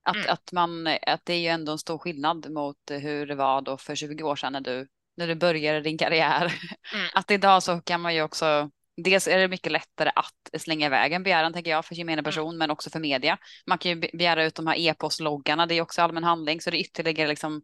Att, 0.03 0.15
mm. 0.15 0.29
att, 0.29 0.51
man, 0.51 0.88
att 0.88 1.25
det 1.25 1.34
är 1.34 1.39
ju 1.39 1.48
ändå 1.48 1.72
en 1.72 1.79
stor 1.79 1.98
skillnad 1.98 2.51
mot 2.51 2.77
hur 2.89 3.27
det 3.27 3.36
var 3.36 3.62
då 3.62 3.77
för 3.77 3.96
20 3.96 4.24
år 4.24 4.36
sedan 4.36 4.53
när 4.53 4.62
du, 4.62 4.88
när 5.18 5.27
du 5.27 5.36
började 5.36 5.82
din 5.82 5.98
karriär. 5.98 6.53
Mm. 6.94 7.08
Att 7.13 7.32
idag 7.32 7.63
så 7.63 7.82
kan 7.82 8.01
man 8.01 8.15
ju 8.15 8.22
också 8.22 8.70
Dels 9.03 9.27
är 9.27 9.38
det 9.38 9.48
mycket 9.48 9.72
lättare 9.72 10.12
att 10.15 10.62
slänga 10.62 10.86
iväg 10.86 11.13
en 11.13 11.24
begäran 11.24 11.53
tänker 11.53 11.72
jag 11.72 11.86
för 11.86 11.96
gemene 11.96 12.13
mm. 12.13 12.24
person 12.24 12.48
mm. 12.48 12.58
men 12.58 12.72
också 12.72 12.89
för 12.89 13.00
media. 13.00 13.38
Man 13.68 13.77
kan 13.77 13.91
ju 13.91 13.96
begära 13.96 14.44
ut 14.44 14.56
de 14.56 14.68
här 14.68 14.75
e-postloggarna, 14.79 15.65
det 15.65 15.75
är 15.75 15.82
också 15.82 16.01
allmän 16.01 16.24
handling 16.24 16.62
så 16.62 16.70
det 16.70 16.77
är 16.77 16.82
ytterligare 16.82 17.27
liksom 17.27 17.62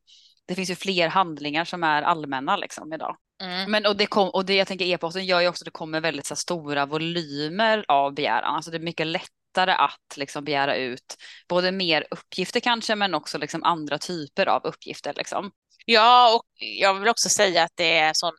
det 0.47 0.55
finns 0.55 0.69
ju 0.69 0.75
fler 0.75 1.07
handlingar 1.07 1.65
som 1.65 1.83
är 1.83 2.01
allmänna 2.01 2.57
liksom 2.57 2.93
idag. 2.93 3.17
Mm. 3.41 3.71
Men 3.71 3.85
och 3.85 3.97
det, 3.97 4.05
kom, 4.05 4.29
och 4.29 4.45
det 4.45 4.55
jag 4.55 4.67
tänker 4.67 4.85
e-posten 4.85 5.25
gör 5.25 5.41
ju 5.41 5.47
också 5.47 5.63
att 5.63 5.65
det 5.65 5.71
kommer 5.71 6.01
väldigt 6.01 6.25
så 6.25 6.35
stora 6.35 6.85
volymer 6.85 7.85
av 7.87 8.13
begäran. 8.13 8.55
Alltså 8.55 8.71
det 8.71 8.77
är 8.77 8.81
mycket 8.81 9.07
lättare 9.07 9.71
att 9.71 10.17
liksom 10.17 10.43
begära 10.43 10.75
ut 10.75 11.15
både 11.47 11.71
mer 11.71 12.05
uppgifter 12.11 12.59
kanske 12.59 12.95
men 12.95 13.13
också 13.13 13.37
liksom 13.37 13.63
andra 13.63 13.97
typer 13.97 14.47
av 14.47 14.65
uppgifter. 14.65 15.13
Liksom. 15.13 15.51
Ja, 15.85 16.35
och 16.35 16.45
jag 16.79 16.93
vill 16.93 17.09
också 17.09 17.29
säga 17.29 17.63
att 17.63 17.71
det 17.75 17.97
är 17.97 18.11
sån, 18.13 18.33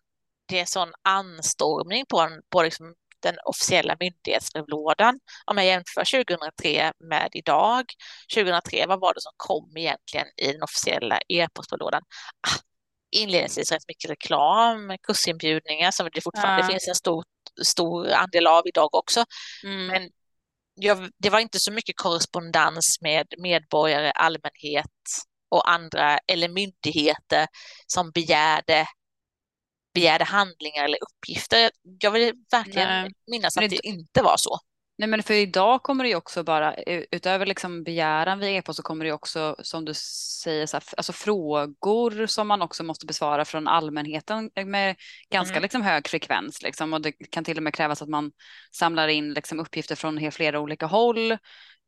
det 0.49 0.61
är 0.61 0.65
sån 0.65 0.93
anstormning 1.03 2.05
på, 2.09 2.29
på 2.51 2.63
liksom 2.63 2.95
den 3.23 3.37
officiella 3.45 3.97
myndighetsbrevlådan. 4.01 5.21
Om 5.45 5.57
jag 5.57 5.67
jämför 5.67 6.25
2003 6.25 6.93
med 6.99 7.29
idag. 7.33 7.85
2003, 8.35 8.87
vad 8.87 9.01
var 9.01 9.15
det 9.15 9.21
som 9.21 9.33
kom 9.37 9.77
egentligen 9.77 10.27
i 10.37 10.53
den 10.53 10.63
officiella 10.63 11.21
e-postbrevlådan? 11.29 12.03
Ah, 12.49 12.61
inledningsvis 13.11 13.73
rätt 13.73 13.89
mycket 13.89 14.11
reklam, 14.11 14.97
kursinbjudningar 15.03 15.91
som 15.91 16.09
det 16.13 16.21
fortfarande 16.21 16.63
ja. 16.63 16.69
finns 16.69 16.89
en 16.89 16.95
stor, 16.95 17.25
stor 17.63 18.11
andel 18.11 18.47
av 18.47 18.63
idag 18.67 18.95
också. 18.95 19.25
Mm. 19.65 19.87
Men 19.87 20.11
jag, 20.75 21.11
det 21.19 21.31
var 21.31 21.41
inte 21.41 21.61
så 21.61 21.73
mycket 21.73 21.97
korrespondens 21.97 22.99
med 23.01 23.27
medborgare, 23.39 24.11
allmänhet 24.11 24.87
och 25.49 25.71
andra 25.71 26.19
eller 26.27 26.49
myndigheter 26.49 27.47
som 27.87 28.11
begärde 28.11 28.87
begärde 30.01 30.25
handlingar 30.25 30.85
eller 30.85 30.99
uppgifter. 31.03 31.71
Jag 32.01 32.11
vill 32.11 32.35
verkligen 32.51 32.89
Nej. 32.89 33.11
minnas 33.31 33.57
att 33.57 33.61
det, 33.61 33.69
det 33.69 33.87
inte 33.87 34.23
var 34.23 34.37
så. 34.37 34.59
Nej 34.99 35.09
men 35.09 35.23
för 35.23 35.35
idag 35.35 35.83
kommer 35.83 36.05
det 36.05 36.11
ju 36.11 36.17
också 36.17 36.43
bara, 36.43 36.75
utöver 37.11 37.47
liksom 37.47 37.85
begäran 37.85 38.39
via 38.39 38.51
e-post 38.51 38.77
så 38.77 38.83
kommer 38.83 39.05
det 39.05 39.13
också 39.13 39.57
som 39.59 39.85
du 39.85 39.93
säger, 39.95 40.67
så 40.67 40.77
här, 40.77 40.85
alltså 40.97 41.13
frågor 41.13 42.27
som 42.27 42.49
man 42.49 42.63
också 42.63 42.85
måste 42.85 43.07
besvara 43.07 43.45
från 43.45 43.69
allmänheten 43.69 44.51
med 44.67 44.97
ganska 45.31 45.55
mm. 45.55 45.63
liksom 45.63 45.83
hög 45.83 46.09
frekvens. 46.09 46.63
Liksom, 46.63 46.93
och 46.93 47.01
det 47.01 47.13
kan 47.13 47.45
till 47.45 47.57
och 47.57 47.63
med 47.63 47.75
krävas 47.75 48.03
att 48.03 48.09
man 48.09 48.33
samlar 48.73 49.09
in 49.09 49.33
liksom, 49.33 49.61
uppgifter 49.61 49.95
från 49.95 50.33
flera 50.33 50.61
olika 50.61 50.87
håll. 50.87 51.37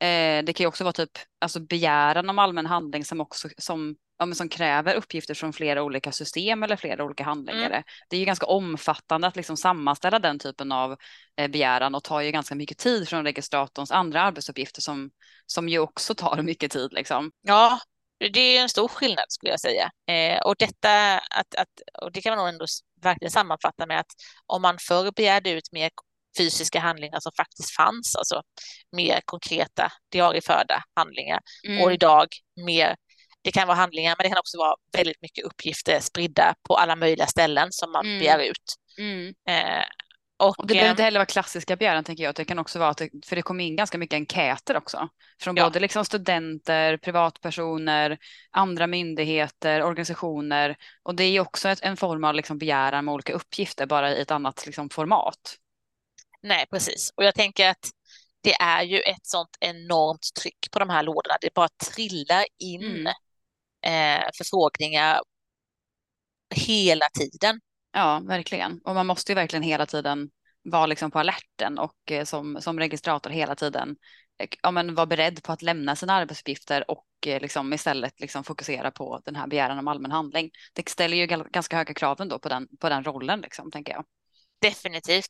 Eh, 0.01 0.45
det 0.45 0.53
kan 0.53 0.65
ju 0.65 0.69
också 0.69 0.85
vara 0.85 0.93
typ 0.93 1.11
alltså 1.39 1.61
begäran 1.61 2.31
om 2.31 2.39
allmän 2.39 2.67
handling 2.67 3.05
som 3.05 3.21
också 3.21 3.49
som 3.59 3.97
ja, 4.19 4.35
som 4.35 4.49
kräver 4.49 4.95
uppgifter 4.95 5.35
från 5.35 5.53
flera 5.53 5.83
olika 5.83 6.13
system 6.13 6.63
eller 6.63 6.77
flera 6.77 7.05
olika 7.05 7.25
handläggare. 7.25 7.75
Mm. 7.75 7.83
Det 8.09 8.17
är 8.17 8.21
ju 8.21 8.27
ganska 8.27 8.47
omfattande 8.47 9.27
att 9.27 9.37
liksom 9.37 9.57
sammanställa 9.57 10.19
den 10.19 10.39
typen 10.39 10.73
av 10.73 10.97
eh, 11.37 11.51
begäran 11.51 11.95
och 11.95 12.05
tar 12.05 12.21
ju 12.21 12.31
ganska 12.31 12.55
mycket 12.55 12.79
tid 12.79 13.09
från 13.09 13.25
registratorns 13.25 13.91
andra 13.91 14.23
arbetsuppgifter 14.23 14.81
som, 14.81 15.11
som 15.47 15.69
ju 15.69 15.79
också 15.79 16.15
tar 16.15 16.43
mycket 16.43 16.73
tid. 16.73 16.93
Liksom. 16.93 17.31
Ja, 17.43 17.79
det 18.33 18.41
är 18.41 18.63
en 18.63 18.69
stor 18.69 18.89
skillnad 18.89 19.25
skulle 19.29 19.51
jag 19.51 19.61
säga. 19.61 19.91
Eh, 20.09 20.41
och 20.41 20.55
detta 20.59 21.19
att, 21.19 21.55
att, 21.55 22.03
och 22.03 22.13
det 22.13 22.21
kan 22.21 22.31
man 22.31 22.39
nog 22.39 22.49
ändå 22.49 22.67
verkligen 23.03 23.31
sammanfatta 23.31 23.87
med 23.87 24.01
att 24.01 24.13
om 24.47 24.63
man 24.63 24.79
förr 24.79 25.13
begärde 25.17 25.51
ut 25.51 25.73
mer 25.73 25.91
fysiska 26.39 26.81
handlingar 26.81 27.21
som 27.21 27.33
faktiskt 27.37 27.71
fanns, 27.71 28.17
alltså 28.17 28.43
mer 28.93 29.21
konkreta 29.25 29.93
diarieförda 30.13 30.83
handlingar 30.95 31.41
mm. 31.67 31.83
och 31.83 31.93
idag 31.93 32.27
mer 32.67 32.97
det 33.43 33.53
kan 33.53 33.67
vara 33.67 33.77
handlingar, 33.77 34.15
men 34.19 34.25
det 34.25 34.29
kan 34.29 34.39
också 34.39 34.59
vara 34.59 34.75
väldigt 34.97 35.23
mycket 35.23 35.45
uppgifter 35.45 36.01
spridda 36.01 36.55
på 36.69 36.75
alla 36.75 36.97
möjliga 36.97 37.27
ställen 37.27 37.69
som 37.71 37.93
man 37.93 38.07
mm. 38.07 38.19
begär 38.19 38.39
ut. 38.39 38.75
Mm. 38.99 39.35
Eh, 39.49 39.85
och, 40.39 40.59
och, 40.59 40.67
det 40.67 40.75
behöver 40.75 40.91
inte 40.91 41.03
heller 41.03 41.19
vara 41.19 41.27
klassiska 41.27 41.77
begäran 41.77 42.05
tänker 42.05 42.25
jag. 42.25 42.35
Det 42.35 42.45
kan 42.45 42.59
också 42.59 42.79
vara 42.79 42.89
att 42.89 42.97
det, 42.97 43.11
för 43.27 43.37
det 43.37 43.43
kommer 43.43 43.65
in 43.65 43.77
ganska 43.77 43.99
mycket 43.99 44.17
enkäter 44.17 44.77
också. 44.77 45.09
Från 45.41 45.57
ja. 45.57 45.65
både 45.65 45.81
liksom 45.81 46.05
studenter, 46.05 46.97
privatpersoner, 46.97 48.19
andra 48.51 48.87
myndigheter, 48.87 49.83
organisationer. 49.83 50.77
Och 51.03 51.15
det 51.15 51.25
är 51.25 51.41
också 51.41 51.69
ett, 51.69 51.83
en 51.83 51.97
form 51.97 52.25
av 52.25 52.35
liksom 52.35 52.59
begäran 52.59 53.05
med 53.05 53.15
olika 53.15 53.33
uppgifter, 53.33 53.87
bara 53.87 54.11
i 54.17 54.23
ett 54.23 54.31
annat 54.31 54.67
liksom 54.67 54.91
format. 54.91 55.57
Nej, 56.43 56.67
precis. 56.71 57.13
Och 57.17 57.25
jag 57.25 57.35
tänker 57.35 57.69
att 57.69 57.91
det 58.41 58.55
är 58.55 58.83
ju 58.83 59.01
ett 59.01 59.27
sånt 59.27 59.57
enormt 59.61 60.35
tryck 60.41 60.71
på 60.73 60.79
de 60.79 60.91
här 60.91 61.03
lådorna. 61.03 61.35
Det 61.41 61.55
bara 61.55 61.69
trillar 61.69 62.45
in 62.59 62.83
mm 62.83 63.07
eh, 63.87 64.25
förfrågningar 64.39 65.21
hela 66.55 67.07
tiden. 67.15 67.61
Ja, 67.93 68.23
verkligen. 68.29 68.81
Och 68.85 68.95
man 68.95 69.07
måste 69.07 69.33
ju 69.33 69.37
verkligen 69.37 69.63
hela 69.63 69.87
tiden 69.87 70.31
vara 70.63 70.87
liksom 70.87 71.11
på 71.11 71.19
alerten 71.19 71.79
och 71.79 72.13
eh, 72.13 72.25
som, 72.25 72.59
som 72.61 72.79
registrator 72.79 73.31
hela 73.31 73.55
tiden 73.55 73.97
eh, 74.39 74.49
ja, 74.63 74.71
men 74.71 74.95
vara 74.95 75.07
beredd 75.07 75.43
på 75.43 75.53
att 75.53 75.63
lämna 75.63 75.97
sina 75.97 76.13
arbetsuppgifter 76.13 76.91
och 76.91 77.07
eh, 77.27 77.41
liksom 77.41 77.73
istället 77.73 78.21
liksom 78.21 78.45
fokusera 78.45 78.91
på 78.91 79.21
den 79.25 79.37
här 79.37 79.47
begäran 79.47 79.79
om 79.79 79.89
allmän 79.89 80.11
handling. 80.11 80.51
Det 80.73 80.89
ställer 80.89 81.17
ju 81.17 81.27
ganska 81.27 81.77
höga 81.77 81.95
krav 81.95 82.21
ändå 82.21 82.39
på 82.39 82.49
den, 82.49 82.69
på 82.81 82.89
den 82.89 83.05
rollen, 83.05 83.41
liksom, 83.41 83.71
tänker 83.71 83.93
jag. 83.93 84.05
Definitivt. 84.61 85.29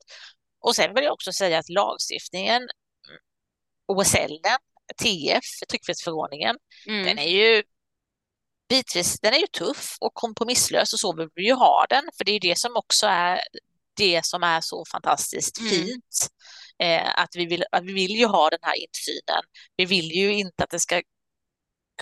Och 0.61 0.77
sen 0.77 0.95
vill 0.95 1.05
jag 1.05 1.13
också 1.13 1.33
säga 1.33 1.59
att 1.59 1.69
lagstiftningen, 1.69 2.69
OSL, 3.87 4.39
TF, 5.03 5.45
tryckfrihetsförordningen, 5.71 6.57
mm. 6.87 7.05
den 7.05 7.19
är 7.19 7.29
ju 7.29 7.63
bitvis, 8.69 9.21
den 9.21 9.35
är 9.35 9.39
ju 9.39 9.47
tuff 9.47 9.97
och 10.01 10.15
kompromisslös 10.15 10.93
och 10.93 11.01
så 11.01 11.17
vill 11.17 11.29
vi 11.35 11.47
ju 11.47 11.53
ha 11.53 11.87
den, 11.89 12.05
för 12.19 12.25
det 12.25 12.33
är 12.33 12.41
det 12.41 12.59
som 12.59 12.77
också 12.77 13.07
är 13.07 13.41
det 13.97 14.25
som 14.25 14.43
är 14.43 14.61
så 14.61 14.85
fantastiskt 14.93 15.59
mm. 15.61 15.71
fint. 15.71 16.29
Eh, 16.79 17.19
att, 17.19 17.31
vi 17.35 17.47
vill, 17.47 17.65
att 17.73 17.85
vi 17.85 17.93
vill 17.93 18.11
ju 18.11 18.27
ha 18.27 18.51
den 18.51 18.59
här 18.63 18.75
insynen. 18.75 19.43
Vi 19.77 19.85
vill 19.85 20.13
ju 20.13 20.33
inte 20.33 20.65
att 20.65 20.71
det 20.71 20.81
ska 20.81 21.03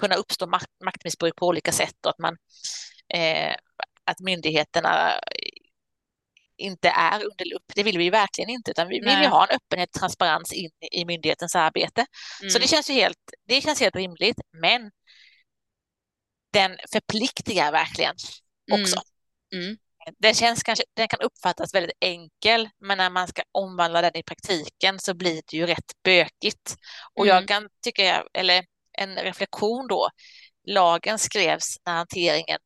kunna 0.01 0.15
uppstå 0.15 0.47
makt, 0.47 0.71
maktmissbruk 0.85 1.37
på 1.37 1.47
olika 1.47 1.73
sätt 1.73 2.07
och 2.07 2.11
att 2.11 2.19
man 2.19 2.37
eh, 3.15 3.55
att 4.05 4.21
myndigheterna 4.21 5.13
inte 6.57 6.89
är 6.89 7.25
under 7.25 7.45
lupp. 7.45 7.65
Det 7.75 7.83
vill 7.83 7.99
vi 7.99 8.05
ju 8.05 8.11
verkligen 8.11 8.51
inte, 8.51 8.71
utan 8.71 8.89
vi 8.89 9.01
vill 9.01 9.23
ju 9.23 9.27
ha 9.27 9.47
en 9.47 9.57
öppenhet 9.57 9.89
och 9.95 10.01
transparens 10.01 10.53
in 10.53 10.71
i 10.93 11.05
myndighetens 11.05 11.55
arbete. 11.55 12.07
Mm. 12.41 12.51
Så 12.51 12.59
det 12.59 12.69
känns 12.69 12.91
ju 12.91 12.95
helt, 12.95 13.19
det 13.49 13.61
känns 13.61 13.81
helt 13.81 13.97
rimligt, 13.97 14.41
men 14.53 14.91
den 16.53 16.77
förpliktigar 16.93 17.73
verkligen 17.73 18.15
också. 18.73 19.01
Mm. 19.55 19.65
Mm. 19.65 19.77
Den, 20.19 20.35
känns 20.35 20.63
kanske, 20.63 20.85
den 20.95 21.09
kan 21.09 21.21
uppfattas 21.21 21.75
väldigt 21.75 21.97
enkel, 22.01 22.69
men 22.81 22.99
när 22.99 23.11
man 23.11 23.29
ska 23.29 23.43
omvandla 23.53 24.03
den 24.03 24.17
i 24.17 24.23
praktiken 24.23 24.99
så 24.99 25.15
blir 25.15 25.43
det 25.51 25.57
ju 25.57 25.67
rätt 25.67 25.93
bökigt. 26.05 26.77
Och 27.15 27.27
mm. 27.27 27.37
jag 27.37 27.49
kan 27.49 27.69
tycka, 27.85 28.25
eller 28.35 28.65
en 28.93 29.17
reflektion 29.17 29.87
då, 29.89 30.09
lagen 30.67 31.19
skrevs 31.19 31.77
när 31.87 31.93
hanteringen 31.93 32.59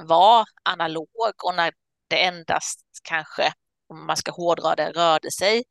var 0.00 0.44
analog 0.64 1.08
och 1.44 1.54
när 1.54 1.72
det 2.08 2.24
endast 2.24 2.80
kanske, 3.02 3.52
om 3.88 4.06
man 4.06 4.16
ska 4.16 4.32
hårdra 4.32 4.74
det, 4.74 4.90
rörde 4.90 5.30
sig 5.30 5.64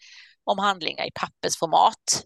om 0.44 0.60
handlingar 0.60 1.06
i 1.06 1.12
pappersformat. 1.15 2.24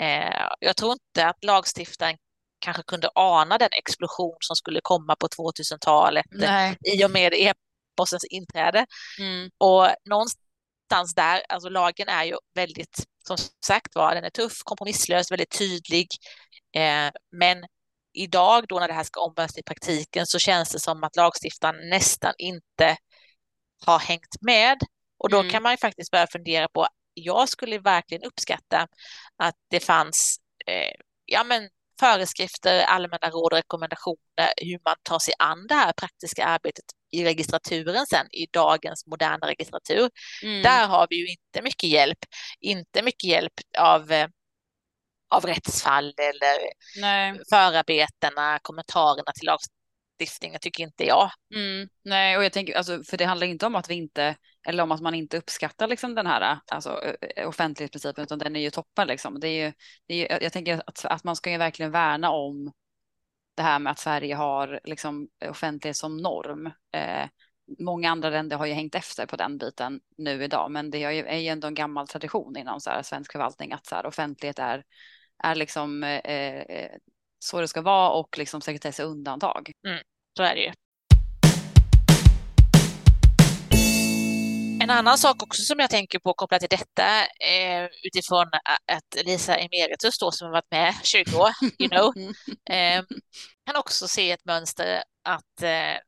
Eh, 0.00 0.48
jag 0.60 0.76
tror 0.76 0.92
inte 0.92 1.26
att 1.26 1.44
lagstiftaren 1.44 2.16
kanske 2.58 2.82
kunde 2.82 3.08
ana 3.14 3.58
den 3.58 3.68
explosion 3.78 4.36
som 4.40 4.56
skulle 4.56 4.80
komma 4.82 5.16
på 5.16 5.28
2000-talet 5.28 6.26
i 6.94 7.04
och 7.04 7.10
med 7.10 7.34
e-postens 7.34 8.24
inträde. 8.24 8.86
Mm. 9.18 9.50
Och 9.58 9.88
någonstans 10.04 11.14
där, 11.16 11.42
alltså 11.48 11.68
lagen 11.68 12.08
är 12.08 12.24
ju 12.24 12.36
väldigt, 12.54 13.04
som 13.26 13.36
sagt 13.66 13.94
var, 13.94 14.14
den 14.14 14.24
är 14.24 14.30
tuff, 14.30 14.62
kompromisslös, 14.64 15.32
väldigt 15.32 15.58
tydlig. 15.58 16.06
Eh, 16.76 17.10
men 17.32 17.64
idag 18.12 18.64
då 18.68 18.80
när 18.80 18.88
det 18.88 18.94
här 18.94 19.04
ska 19.04 19.20
omvandlas 19.20 19.58
i 19.58 19.62
praktiken 19.62 20.26
så 20.26 20.38
känns 20.38 20.72
det 20.72 20.80
som 20.80 21.04
att 21.04 21.16
lagstiftaren 21.16 21.90
nästan 21.90 22.34
inte 22.38 22.96
har 23.84 23.98
hängt 23.98 24.36
med. 24.40 24.78
Och 25.18 25.30
då 25.30 25.40
mm. 25.40 25.52
kan 25.52 25.62
man 25.62 25.72
ju 25.72 25.76
faktiskt 25.76 26.10
börja 26.10 26.26
fundera 26.26 26.68
på, 26.68 26.86
jag 27.14 27.48
skulle 27.48 27.78
verkligen 27.78 28.24
uppskatta 28.24 28.88
att 29.36 29.54
det 29.70 29.80
fanns 29.80 30.36
eh, 30.66 30.92
ja, 31.24 31.44
men 31.44 31.68
föreskrifter, 32.00 32.80
allmänna 32.80 33.30
råd 33.30 33.52
och 33.52 33.58
rekommendationer 33.58 34.52
hur 34.56 34.80
man 34.84 34.96
tar 35.02 35.18
sig 35.18 35.34
an 35.38 35.66
det 35.66 35.74
här 35.74 35.92
praktiska 35.92 36.44
arbetet 36.44 36.84
i 37.10 37.24
registraturen 37.24 38.06
sen, 38.06 38.26
i 38.30 38.46
dagens 38.52 39.06
moderna 39.06 39.46
registratur. 39.48 40.10
Mm. 40.42 40.62
Där 40.62 40.86
har 40.86 41.06
vi 41.10 41.16
ju 41.16 41.26
inte 41.26 41.62
mycket 41.62 41.90
hjälp, 41.90 42.18
inte 42.60 43.02
mycket 43.02 43.24
hjälp 43.24 43.52
av 43.78 44.12
eh, 44.12 44.28
av 45.28 45.46
rättsfall 45.46 46.14
eller 46.18 46.58
Nej. 47.00 47.40
förarbetena, 47.50 48.58
kommentarerna 48.62 49.32
till 49.40 49.48
lagstiftningen 50.20 50.60
tycker 50.60 50.84
inte 50.84 51.04
jag. 51.04 51.30
Mm, 51.54 51.88
nej, 52.04 52.36
och 52.36 52.44
jag 52.44 52.52
tänker, 52.52 52.74
alltså, 52.74 53.02
för 53.02 53.16
det 53.16 53.24
handlar 53.24 53.46
inte 53.46 53.66
om 53.66 53.74
att 53.74 53.90
vi 53.90 53.94
inte, 53.94 54.36
eller 54.68 54.82
om 54.82 54.92
att 54.92 55.02
man 55.02 55.14
inte 55.14 55.38
uppskattar 55.38 55.86
liksom 55.86 56.14
den 56.14 56.26
här 56.26 56.58
alltså, 56.72 57.00
offentlighetsprincipen, 57.46 58.24
utan 58.24 58.38
den 58.38 58.56
är 58.56 58.60
ju 58.60 58.70
toppen 58.70 59.08
liksom. 59.08 59.40
Det 59.40 59.48
är 59.48 59.66
ju, 59.66 59.72
det 60.06 60.14
är 60.14 60.18
ju, 60.18 60.44
jag 60.44 60.52
tänker 60.52 60.82
att, 60.86 61.04
att 61.04 61.24
man 61.24 61.36
ska 61.36 61.50
ju 61.50 61.58
verkligen 61.58 61.92
värna 61.92 62.30
om 62.30 62.72
det 63.56 63.62
här 63.62 63.78
med 63.78 63.90
att 63.90 63.98
Sverige 63.98 64.34
har 64.34 64.80
liksom 64.84 65.28
offentlighet 65.50 65.96
som 65.96 66.16
norm. 66.16 66.66
Eh, 66.92 67.28
många 67.78 68.10
andra 68.10 68.30
länder 68.30 68.56
har 68.56 68.66
ju 68.66 68.72
hängt 68.72 68.94
efter 68.94 69.26
på 69.26 69.36
den 69.36 69.58
biten 69.58 70.00
nu 70.18 70.44
idag, 70.44 70.70
men 70.70 70.90
det 70.90 71.04
är 71.04 71.38
ju 71.38 71.48
ändå 71.48 71.68
en 71.68 71.74
gammal 71.74 72.08
tradition 72.08 72.56
inom 72.56 72.80
så 72.80 72.90
här 72.90 73.02
svensk 73.02 73.32
förvaltning 73.32 73.72
att 73.72 73.86
så 73.86 73.94
här 73.94 74.06
offentlighet 74.06 74.58
är, 74.58 74.84
är 75.42 75.54
liksom 75.54 76.04
eh, 76.04 76.20
eh 76.60 76.90
så 77.38 77.60
det 77.60 77.68
ska 77.68 77.82
vara 77.82 78.10
och 78.10 78.38
liksom 78.38 78.60
sekretess 78.60 79.00
är 79.00 79.04
undantag. 79.04 79.72
Mm, 79.86 80.02
så 80.36 80.42
är 80.42 80.54
det 80.54 80.60
ju. 80.60 80.72
En 84.82 84.90
annan 84.90 85.18
sak 85.18 85.42
också 85.42 85.62
som 85.62 85.78
jag 85.78 85.90
tänker 85.90 86.18
på 86.18 86.34
kopplat 86.34 86.60
till 86.60 86.68
detta 86.68 87.20
eh, 87.24 87.88
utifrån 88.02 88.46
att 88.92 89.24
Lisa 89.24 89.56
Emeritus 89.56 90.18
då 90.18 90.30
som 90.30 90.46
har 90.46 90.52
varit 90.52 90.70
med 90.70 90.94
20 91.02 91.36
år, 91.36 91.50
you 91.78 91.88
know, 91.88 92.12
eh, 92.76 93.02
kan 93.66 93.76
också 93.76 94.08
se 94.08 94.30
ett 94.30 94.44
mönster 94.44 95.02
att 95.24 95.62
eh, 95.62 96.00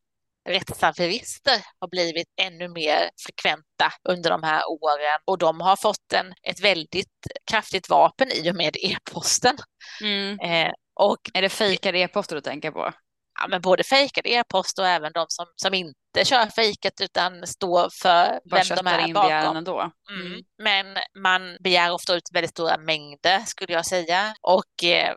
rättshaverister 0.48 1.64
har 1.80 1.88
blivit 1.88 2.28
ännu 2.40 2.68
mer 2.68 3.10
frekventa 3.26 3.92
under 4.08 4.30
de 4.30 4.42
här 4.42 4.62
åren 4.68 5.20
och 5.24 5.38
de 5.38 5.60
har 5.60 5.76
fått 5.76 6.12
en, 6.14 6.34
ett 6.42 6.60
väldigt 6.60 7.26
kraftigt 7.50 7.88
vapen 7.88 8.28
i 8.32 8.50
och 8.50 8.56
med 8.56 8.76
e-posten. 8.76 9.56
Mm. 10.00 10.38
Eh, 10.40 10.72
och 10.98 11.30
är 11.34 11.42
det 11.42 11.48
fejkade 11.48 11.98
e-poster 11.98 12.36
du 12.36 12.40
tänker 12.40 12.70
på? 12.70 12.92
Ja, 13.40 13.48
men 13.48 13.60
både 13.60 13.84
fejkade 13.84 14.28
e-post 14.28 14.78
och 14.78 14.86
även 14.86 15.12
de 15.12 15.26
som, 15.28 15.46
som 15.56 15.74
inte 15.74 16.24
kör 16.24 16.46
fejkat 16.46 17.00
utan 17.00 17.46
står 17.46 17.88
för 18.02 18.40
Bara 18.50 18.62
vem 18.62 18.76
de 18.76 18.86
är 18.86 19.14
bakom. 19.14 19.56
Ändå. 19.56 19.92
Mm. 20.10 20.26
Mm. 20.26 20.42
Men 20.62 20.86
man 21.22 21.56
begär 21.60 21.92
ofta 21.92 22.14
ut 22.14 22.30
väldigt 22.32 22.50
stora 22.50 22.78
mängder 22.78 23.40
skulle 23.40 23.72
jag 23.72 23.86
säga 23.86 24.34
och 24.40 24.84
eh, 24.84 25.14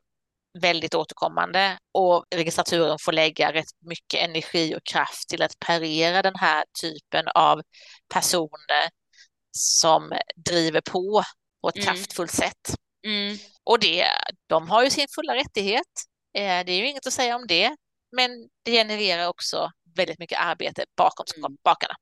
väldigt 0.61 0.95
återkommande 0.95 1.77
och 1.93 2.25
registraturen 2.35 2.97
får 2.99 3.11
lägga 3.11 3.53
rätt 3.53 3.71
mycket 3.79 4.19
energi 4.19 4.75
och 4.75 4.83
kraft 4.83 5.29
till 5.29 5.41
att 5.41 5.59
parera 5.59 6.21
den 6.21 6.35
här 6.35 6.63
typen 6.81 7.27
av 7.35 7.61
personer 8.13 8.89
som 9.57 10.13
driver 10.49 10.81
på 10.81 11.23
på 11.61 11.69
ett 11.69 11.75
mm. 11.75 11.85
kraftfullt 11.85 12.31
sätt. 12.31 12.75
Mm. 13.05 13.37
Och 13.63 13.79
det, 13.79 14.05
de 14.47 14.69
har 14.69 14.83
ju 14.83 14.89
sin 14.89 15.07
fulla 15.15 15.35
rättighet. 15.35 15.87
Eh, 16.33 16.65
det 16.65 16.71
är 16.71 16.77
ju 16.77 16.87
inget 16.87 17.07
att 17.07 17.13
säga 17.13 17.35
om 17.35 17.47
det, 17.47 17.75
men 18.11 18.49
det 18.63 18.71
genererar 18.71 19.27
också 19.27 19.71
väldigt 19.95 20.19
mycket 20.19 20.39
arbete 20.41 20.85
bakom 20.97 21.25
mm. 21.37 21.57
bakarna. 21.63 21.93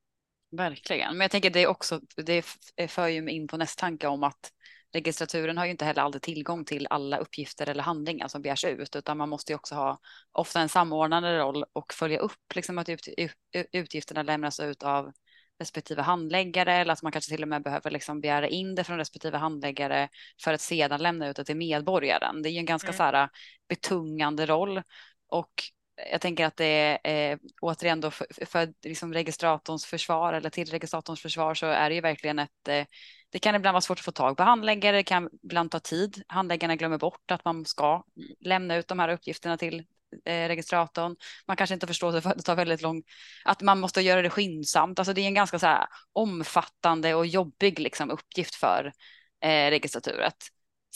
Verkligen, 0.56 1.12
men 1.16 1.20
jag 1.20 1.30
tänker 1.30 1.50
det 1.50 1.62
är 1.62 1.66
också, 1.66 2.00
det 2.16 2.44
för 2.88 3.08
ju 3.08 3.22
mig 3.22 3.34
in 3.34 3.48
på 3.48 3.56
nästa 3.56 3.80
tanke 3.80 4.06
om 4.06 4.22
att 4.22 4.52
registraturen 4.92 5.58
har 5.58 5.64
ju 5.64 5.70
inte 5.70 5.84
heller 5.84 6.02
alltid 6.02 6.22
tillgång 6.22 6.64
till 6.64 6.86
alla 6.90 7.16
uppgifter 7.16 7.68
eller 7.68 7.82
handlingar 7.82 8.28
som 8.28 8.42
begärs 8.42 8.64
ut, 8.64 8.96
utan 8.96 9.18
man 9.18 9.28
måste 9.28 9.52
ju 9.52 9.56
också 9.56 9.74
ha 9.74 9.98
ofta 10.32 10.60
en 10.60 10.68
samordnande 10.68 11.38
roll 11.38 11.64
och 11.72 11.92
följa 11.92 12.18
upp 12.18 12.54
liksom 12.54 12.78
att 12.78 12.88
ut, 12.88 13.08
utgifterna 13.72 14.22
lämnas 14.22 14.60
ut 14.60 14.82
av 14.82 15.12
respektive 15.60 16.02
handläggare 16.02 16.72
eller 16.72 16.92
att 16.92 17.02
man 17.02 17.12
kanske 17.12 17.30
till 17.30 17.42
och 17.42 17.48
med 17.48 17.62
behöver 17.62 17.90
liksom 17.90 18.20
begära 18.20 18.48
in 18.48 18.74
det 18.74 18.84
från 18.84 18.98
respektive 18.98 19.38
handläggare 19.38 20.08
för 20.44 20.52
att 20.52 20.60
sedan 20.60 21.02
lämna 21.02 21.28
ut 21.28 21.36
det 21.36 21.44
till 21.44 21.56
medborgaren. 21.56 22.42
Det 22.42 22.48
är 22.48 22.50
ju 22.50 22.58
en 22.58 22.66
ganska 22.66 22.88
mm. 22.88 22.96
så 22.96 23.02
här 23.02 23.28
betungande 23.68 24.46
roll 24.46 24.82
och 25.28 25.52
jag 26.10 26.20
tänker 26.20 26.46
att 26.46 26.56
det 26.56 26.98
är 27.04 27.32
eh, 27.32 27.38
återigen 27.60 28.00
då 28.00 28.10
för, 28.10 28.26
för 28.46 28.72
liksom 28.84 29.14
registratorns 29.14 29.86
försvar 29.86 30.32
eller 30.32 30.50
till 30.50 30.70
registratorns 30.70 31.20
försvar 31.20 31.54
så 31.54 31.66
är 31.66 31.88
det 31.88 31.94
ju 31.94 32.00
verkligen 32.00 32.38
ett 32.38 32.68
eh, 32.68 32.84
det 33.30 33.38
kan 33.38 33.54
ibland 33.54 33.72
vara 33.72 33.80
svårt 33.80 33.98
att 33.98 34.04
få 34.04 34.12
tag 34.12 34.36
på 34.36 34.42
handläggare, 34.42 34.96
det 34.96 35.02
kan 35.02 35.30
ibland 35.42 35.70
ta 35.70 35.80
tid. 35.80 36.22
Handläggarna 36.26 36.76
glömmer 36.76 36.98
bort 36.98 37.30
att 37.30 37.44
man 37.44 37.64
ska 37.64 38.04
lämna 38.40 38.76
ut 38.76 38.88
de 38.88 38.98
här 38.98 39.08
uppgifterna 39.08 39.56
till 39.56 39.84
eh, 40.24 40.48
registratorn. 40.48 41.16
Man 41.46 41.56
kanske 41.56 41.74
inte 41.74 41.86
förstår 41.86 42.12
sig 42.12 42.20
för 42.20 42.30
att 42.30 42.36
det 42.36 42.42
tar 42.42 42.56
väldigt 42.56 42.82
lång, 42.82 43.02
att 43.44 43.62
man 43.62 43.80
måste 43.80 44.00
göra 44.00 44.22
det 44.22 44.30
skyndsamt. 44.30 44.98
Alltså 44.98 45.12
det 45.12 45.20
är 45.20 45.26
en 45.26 45.34
ganska 45.34 45.58
så 45.58 45.66
här 45.66 45.86
omfattande 46.12 47.14
och 47.14 47.26
jobbig 47.26 47.78
liksom 47.78 48.10
uppgift 48.10 48.54
för 48.54 48.92
eh, 49.44 49.70
registraturet. 49.70 50.36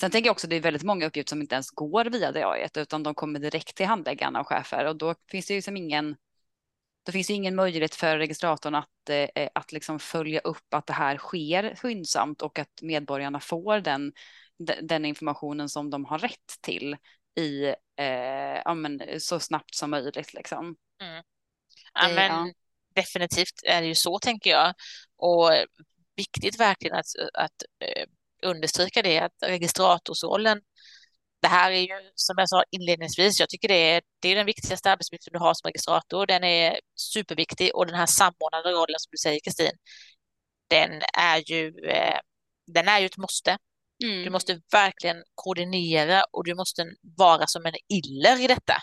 Sen 0.00 0.10
tänker 0.10 0.28
jag 0.28 0.32
också 0.32 0.46
att 0.46 0.50
det 0.50 0.56
är 0.56 0.60
väldigt 0.60 0.82
många 0.82 1.06
uppgifter 1.06 1.30
som 1.30 1.40
inte 1.40 1.54
ens 1.54 1.70
går 1.70 2.04
via 2.04 2.32
DAI 2.32 2.68
utan 2.74 3.02
de 3.02 3.14
kommer 3.14 3.40
direkt 3.40 3.76
till 3.76 3.86
handläggarna 3.86 4.40
och 4.40 4.48
chefer 4.48 4.86
och 4.86 4.96
då 4.96 5.14
finns 5.30 5.46
det 5.46 5.54
ju 5.54 5.62
som 5.62 5.76
ingen 5.76 6.16
då 7.04 7.12
finns 7.12 7.26
det 7.26 7.32
ingen 7.32 7.54
möjlighet 7.54 7.94
för 7.94 8.18
registratorn 8.18 8.74
att, 8.74 9.08
eh, 9.08 9.28
eh, 9.34 9.48
att 9.54 9.72
liksom 9.72 9.98
följa 9.98 10.40
upp 10.40 10.74
att 10.74 10.86
det 10.86 10.92
här 10.92 11.16
sker 11.18 11.74
skyndsamt 11.74 12.42
och 12.42 12.58
att 12.58 12.82
medborgarna 12.82 13.40
får 13.40 13.80
den, 13.80 14.12
den 14.82 15.04
informationen 15.04 15.68
som 15.68 15.90
de 15.90 16.04
har 16.04 16.18
rätt 16.18 16.58
till 16.60 16.96
i, 17.36 17.64
eh, 17.96 18.60
ja, 18.64 18.74
men, 18.74 19.20
så 19.20 19.40
snabbt 19.40 19.74
som 19.74 19.90
möjligt. 19.90 20.34
Liksom. 20.34 20.76
Mm. 21.02 21.24
Ja, 21.94 22.08
men, 22.08 22.32
ja. 22.32 22.52
Definitivt 22.94 23.62
är 23.64 23.80
det 23.80 23.86
ju 23.86 23.94
så 23.94 24.18
tänker 24.18 24.50
jag. 24.50 24.74
Och 25.16 25.50
viktigt 26.16 26.60
verkligen 26.60 26.96
att, 26.96 27.06
att 27.34 27.62
eh, 27.84 28.06
understryka 28.42 29.02
det 29.02 29.18
att 29.18 29.32
registratorsrollen 29.46 30.60
det 31.44 31.48
här 31.48 31.70
är 31.70 31.80
ju 31.80 32.10
som 32.14 32.34
jag 32.38 32.48
sa 32.48 32.64
inledningsvis, 32.70 33.40
jag 33.40 33.48
tycker 33.48 33.68
det 33.68 33.74
är, 33.74 34.02
det 34.20 34.28
är 34.28 34.36
den 34.36 34.46
viktigaste 34.46 34.90
arbetsuppgiften 34.90 35.32
du 35.32 35.38
har 35.38 35.54
som 35.54 35.68
registrator. 35.68 36.26
Den 36.26 36.44
är 36.44 36.80
superviktig 36.96 37.74
och 37.74 37.86
den 37.86 37.94
här 37.94 38.06
samordnande 38.06 38.70
rollen 38.70 38.98
som 38.98 39.08
du 39.10 39.18
säger 39.18 39.40
Kristin, 39.44 39.72
den 40.68 41.02
är 41.18 41.50
ju, 41.50 41.68
eh, 41.88 42.18
den 42.66 42.88
är 42.88 42.98
ju 43.00 43.06
ett 43.06 43.16
måste. 43.16 43.58
Mm. 44.04 44.24
Du 44.24 44.30
måste 44.30 44.60
verkligen 44.72 45.16
koordinera 45.34 46.24
och 46.32 46.44
du 46.44 46.54
måste 46.54 46.86
vara 47.16 47.46
som 47.46 47.66
en 47.66 47.74
iller 47.88 48.40
i 48.40 48.46
detta. 48.46 48.74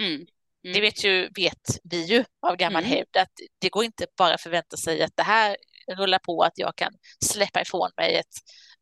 Mm. 0.00 0.26
Mm. 0.64 0.74
Det 0.74 0.80
vet, 0.80 1.04
ju, 1.04 1.28
vet 1.36 1.78
vi 1.82 2.04
ju 2.04 2.24
av 2.46 2.56
gammal 2.56 2.82
mm. 2.82 2.96
hävd 2.96 3.16
att 3.16 3.32
det 3.60 3.68
går 3.68 3.84
inte 3.84 4.06
bara 4.18 4.38
förvänta 4.38 4.76
sig 4.76 5.02
att 5.02 5.12
det 5.16 5.22
här 5.22 5.56
rullar 5.96 6.18
på, 6.18 6.42
att 6.42 6.52
jag 6.54 6.76
kan 6.76 6.92
släppa 7.24 7.60
ifrån 7.60 7.90
mig 7.96 8.16
ett 8.16 8.34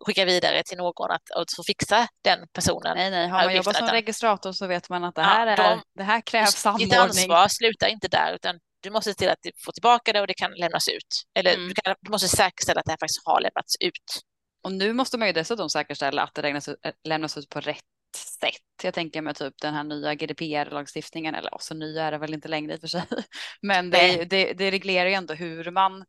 skicka 0.07 0.25
vidare 0.25 0.63
till 0.63 0.79
någon 0.79 1.11
att, 1.11 1.31
att 1.31 1.53
få 1.57 1.63
fixa 1.63 2.09
den 2.25 2.39
personen. 2.53 2.97
Nej, 2.97 3.11
nej, 3.11 3.29
har 3.29 3.45
man 3.45 3.57
jobbat 3.57 3.77
som 3.77 3.89
registrator 3.89 4.53
så 4.53 4.67
vet 4.67 4.89
man 4.89 5.05
att 5.05 5.15
det 5.15 5.23
här, 5.23 5.47
ja, 5.47 5.57
de, 5.57 5.63
är, 5.63 5.81
det 5.95 6.03
här 6.03 6.21
krävs 6.21 6.51
samordning. 6.51 6.89
Ditt 6.89 6.99
ansvar 6.99 7.49
slutar 7.49 7.87
inte 7.87 8.09
där, 8.09 8.35
utan 8.35 8.59
du 8.81 8.91
måste 8.91 9.11
se 9.11 9.15
till 9.15 9.29
att 9.29 9.39
du 9.43 9.51
får 9.65 9.73
tillbaka 9.73 10.13
det 10.13 10.21
och 10.21 10.27
det 10.27 10.35
kan 10.35 10.53
lämnas 10.53 10.89
ut. 10.89 11.23
Eller 11.39 11.55
mm. 11.55 11.69
du, 11.69 11.75
kan, 11.75 11.95
du, 12.01 12.11
måste 12.11 12.29
säkerställa 12.29 12.81
att 12.81 12.87
det 12.87 12.93
här 12.93 12.99
faktiskt 13.01 13.23
har 13.25 13.41
lämnats 13.41 13.77
ut. 13.81 14.23
Och 14.63 14.73
nu 14.73 14.93
måste 14.93 15.19
man 15.19 15.29
ju 15.29 15.33
dessutom 15.33 15.71
säkerställa 15.71 16.23
att 16.23 16.35
det 16.35 16.43
lämnas 16.43 16.69
ut, 16.69 16.77
lämnas 17.05 17.39
ut 17.39 17.49
på 17.49 17.61
rätt 17.61 17.85
sätt. 18.17 18.83
Jag 18.83 18.95
tänker 18.95 19.23
med 19.23 19.37
typ 19.37 19.55
den 19.61 19.75
här 19.75 19.85
nya 19.85 20.15
GDPR-lagstiftningen, 20.15 21.35
eller 21.35 21.51
så 21.61 21.75
nya 21.75 22.05
är 22.05 22.13
det 22.13 22.19
väl 22.19 22.35
inte 22.35 22.49
längre 22.49 22.73
i 22.73 22.77
och 22.77 22.81
för 22.81 22.89
sig, 22.89 23.03
men 23.63 23.91
det, 23.91 24.25
det, 24.25 24.53
det 24.53 24.71
reglerar 24.71 25.09
ju 25.09 25.15
ändå 25.15 25.35
hur 25.35 25.71
man 25.71 26.05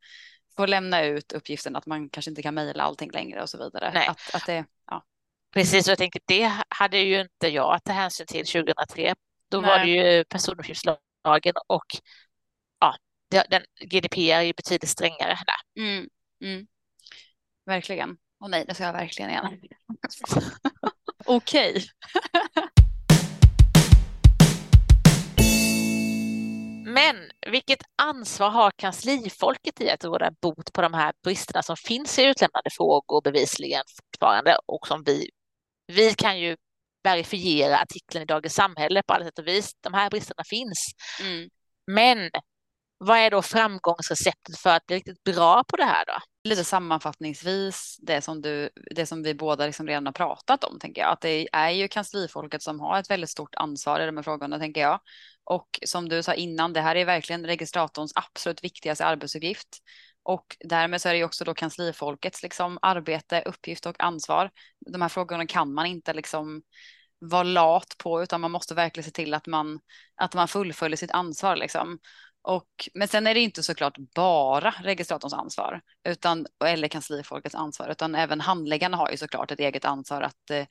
får 0.56 0.68
lämna 0.68 1.04
ut 1.04 1.32
uppgiften 1.32 1.76
att 1.76 1.86
man 1.86 2.10
kanske 2.10 2.32
inte 2.32 2.42
kan 2.42 2.54
mejla 2.54 2.84
allting 2.84 3.12
längre 3.12 3.42
och 3.42 3.50
så 3.50 3.58
vidare. 3.58 3.92
Nej. 3.94 4.08
Att, 4.08 4.36
att 4.36 4.46
det, 4.46 4.66
ja. 4.86 5.04
Precis, 5.54 5.88
och 5.88 5.92
jag 5.92 5.98
tänker 5.98 6.22
det 6.26 6.54
hade 6.70 6.98
ju 6.98 7.22
inte 7.22 7.48
jag 7.48 7.76
att 7.76 7.84
ta 7.84 7.92
hänsyn 7.92 8.28
till 8.28 8.46
2003. 8.46 9.16
Då 9.50 9.62
Nej. 9.62 9.70
var 9.70 9.80
det 9.80 9.92
ju 9.92 10.24
personuppgiftslagen 10.26 11.54
och 11.68 11.86
ja, 12.80 12.96
den 13.50 13.62
GDPR 13.82 14.20
är 14.20 14.42
ju 14.42 14.54
betydligt 14.54 14.90
strängare 14.90 15.38
där. 15.46 15.84
Mm, 15.84 16.10
mm. 16.44 16.68
Verkligen. 17.66 18.18
Och 18.40 18.50
nej, 18.50 18.66
det 18.68 18.74
ska 18.74 18.84
jag 18.84 18.94
verkligen 18.94 19.32
gärna. 19.32 19.52
Okej. 21.26 21.86
Men 26.86 27.16
vilket 27.52 27.80
ansvar 27.96 28.50
har 28.50 28.72
kanslifolket 28.72 29.82
i 29.82 29.90
att 29.90 30.04
råda 30.04 30.32
bot 30.42 30.74
på 30.74 30.82
de 30.82 30.94
här 30.94 31.14
bristerna 31.24 31.64
som 31.64 31.78
finns 31.78 32.20
i 32.20 32.24
utlämnande 32.24 32.70
frågor 32.78 33.22
bevisligen 33.22 33.84
fortfarande 33.98 34.58
och 34.66 34.88
som 34.88 35.04
vi, 35.04 35.30
vi 35.88 36.14
kan 36.14 36.40
ju 36.40 36.58
verifiera 37.04 37.78
artikeln 37.78 38.24
i 38.24 38.26
Dagens 38.26 38.54
Samhälle 38.54 39.04
på 39.04 39.14
alla 39.14 39.26
sätt 39.26 39.40
och 39.40 39.48
vis. 39.48 39.72
De 39.82 39.94
här 39.94 40.10
bristerna 40.10 40.44
finns. 40.50 40.92
Mm. 41.22 41.50
Men 41.88 42.30
vad 43.00 43.18
är 43.18 43.32
då 43.32 43.42
framgångsreceptet 43.42 44.58
för 44.58 44.70
att 44.70 44.86
bli 44.86 44.96
riktigt 44.96 45.24
bra 45.24 45.64
på 45.64 45.78
det 45.78 45.84
här 45.84 46.06
då? 46.06 46.14
Lite 46.50 46.64
sammanfattningsvis 46.64 47.98
det 48.02 48.22
som, 48.22 48.42
du, 48.42 48.70
det 48.96 49.06
som 49.06 49.24
vi 49.24 49.34
båda 49.34 49.66
liksom 49.66 49.88
redan 49.88 50.06
har 50.06 50.14
pratat 50.14 50.64
om 50.64 50.80
tänker 50.80 51.02
jag. 51.02 51.12
Att 51.12 51.22
det 51.22 51.50
är 51.52 51.70
ju 51.70 51.88
kanslifolket 51.88 52.64
som 52.64 52.80
har 52.80 53.00
ett 53.00 53.10
väldigt 53.10 53.30
stort 53.30 53.56
ansvar 53.56 54.00
i 54.00 54.06
de 54.06 54.18
här 54.18 54.24
frågorna 54.24 54.60
tänker 54.60 54.82
jag. 54.82 55.00
Och 55.44 55.80
som 55.86 56.10
du 56.10 56.24
sa 56.24 56.34
innan, 56.34 56.74
det 56.74 56.82
här 56.82 56.96
är 56.96 57.06
verkligen 57.06 57.46
registratorns 57.46 58.14
absolut 58.16 58.64
viktigaste 58.64 59.06
arbetsuppgift. 59.06 59.78
Och 60.24 60.58
därmed 60.60 61.02
så 61.02 61.10
är 61.10 61.14
det 61.14 61.18
ju 61.18 61.26
också 61.26 61.46
då 61.46 61.54
kanslifolkets 61.54 62.44
liksom 62.44 62.80
arbete, 62.82 63.44
uppgift 63.46 63.86
och 63.86 64.04
ansvar. 64.04 64.52
De 64.94 65.02
här 65.02 65.10
frågorna 65.10 65.48
kan 65.48 65.74
man 65.74 65.86
inte 65.86 66.14
liksom 66.14 66.62
vara 67.20 67.44
lat 67.44 67.96
på 67.98 68.24
utan 68.24 68.42
man 68.42 68.52
måste 68.52 68.76
verkligen 68.76 69.06
se 69.06 69.12
till 69.12 69.34
att 69.34 69.48
man, 69.48 69.80
att 70.16 70.34
man 70.34 70.48
fullföljer 70.48 70.98
sitt 70.98 71.12
ansvar 71.12 71.56
liksom. 71.56 72.00
Och, 72.50 72.90
men 72.94 73.08
sen 73.08 73.28
är 73.28 73.34
det 73.34 73.40
inte 73.40 73.64
såklart 73.64 73.98
bara 74.16 74.74
registratorns 74.84 75.34
ansvar 75.34 75.82
utan, 76.10 76.46
eller 76.66 76.88
kanslifolkets 76.88 77.56
ansvar 77.56 77.90
utan 77.90 78.16
även 78.16 78.42
handläggarna 78.42 78.98
har 78.98 79.12
ju 79.12 79.18
såklart 79.18 79.52
ett 79.52 79.60
eget 79.60 79.86
ansvar 79.86 80.22
att 80.22 80.50
eh, 80.52 80.66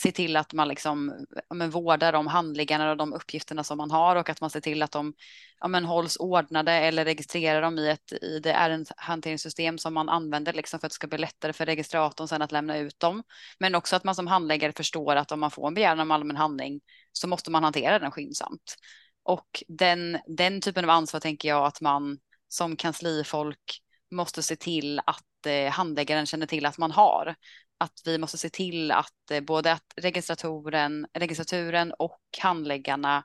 se 0.00 0.12
till 0.12 0.36
att 0.36 0.52
man 0.52 0.68
liksom 0.68 1.26
ja, 1.48 1.54
men 1.54 1.70
vårdar 1.70 2.12
de 2.12 2.26
handlingarna 2.26 2.90
och 2.90 2.96
de 2.96 3.12
uppgifterna 3.12 3.64
som 3.64 3.78
man 3.78 3.90
har 3.90 4.16
och 4.16 4.30
att 4.30 4.40
man 4.40 4.50
ser 4.50 4.60
till 4.60 4.82
att 4.82 4.92
de 4.92 5.14
ja, 5.60 5.68
men 5.68 5.84
hålls 5.84 6.16
ordnade 6.16 6.72
eller 6.72 7.04
registrerar 7.04 7.62
dem 7.62 7.78
i 7.78 7.88
ett 7.88 8.12
i 8.12 8.38
det 8.38 8.52
ärendehanteringssystem 8.52 9.78
som 9.78 9.94
man 9.94 10.08
använder 10.08 10.52
liksom 10.52 10.80
för 10.80 10.86
att 10.86 10.90
det 10.90 10.94
ska 10.94 11.06
bli 11.06 11.18
lättare 11.18 11.52
för 11.52 11.66
registratorn 11.66 12.28
sen 12.28 12.42
att 12.42 12.52
lämna 12.52 12.78
ut 12.78 13.00
dem. 13.00 13.22
Men 13.58 13.74
också 13.74 13.96
att 13.96 14.04
man 14.04 14.14
som 14.14 14.26
handläggare 14.26 14.72
förstår 14.72 15.16
att 15.16 15.32
om 15.32 15.40
man 15.40 15.50
får 15.50 15.68
en 15.68 15.74
begäran 15.74 16.00
om 16.00 16.10
allmän 16.10 16.36
handling 16.36 16.80
så 17.12 17.28
måste 17.28 17.50
man 17.50 17.64
hantera 17.64 17.98
den 17.98 18.10
skyndsamt. 18.10 18.76
Och 19.22 19.62
den, 19.68 20.18
den 20.26 20.60
typen 20.60 20.84
av 20.84 20.90
ansvar 20.90 21.20
tänker 21.20 21.48
jag 21.48 21.66
att 21.66 21.80
man 21.80 22.18
som 22.48 22.76
kanslifolk 22.76 23.82
måste 24.10 24.42
se 24.42 24.56
till 24.56 24.98
att 24.98 25.46
eh, 25.46 25.70
handläggaren 25.70 26.26
känner 26.26 26.46
till 26.46 26.66
att 26.66 26.78
man 26.78 26.90
har 26.90 27.34
att 27.82 28.02
vi 28.04 28.18
måste 28.18 28.38
se 28.38 28.50
till 28.50 28.90
att 28.90 29.30
eh, 29.30 29.40
både 29.40 29.72
att 29.72 29.94
registratoren, 29.96 31.06
registraturen 31.14 31.92
och 31.98 32.20
handläggarna, 32.38 33.24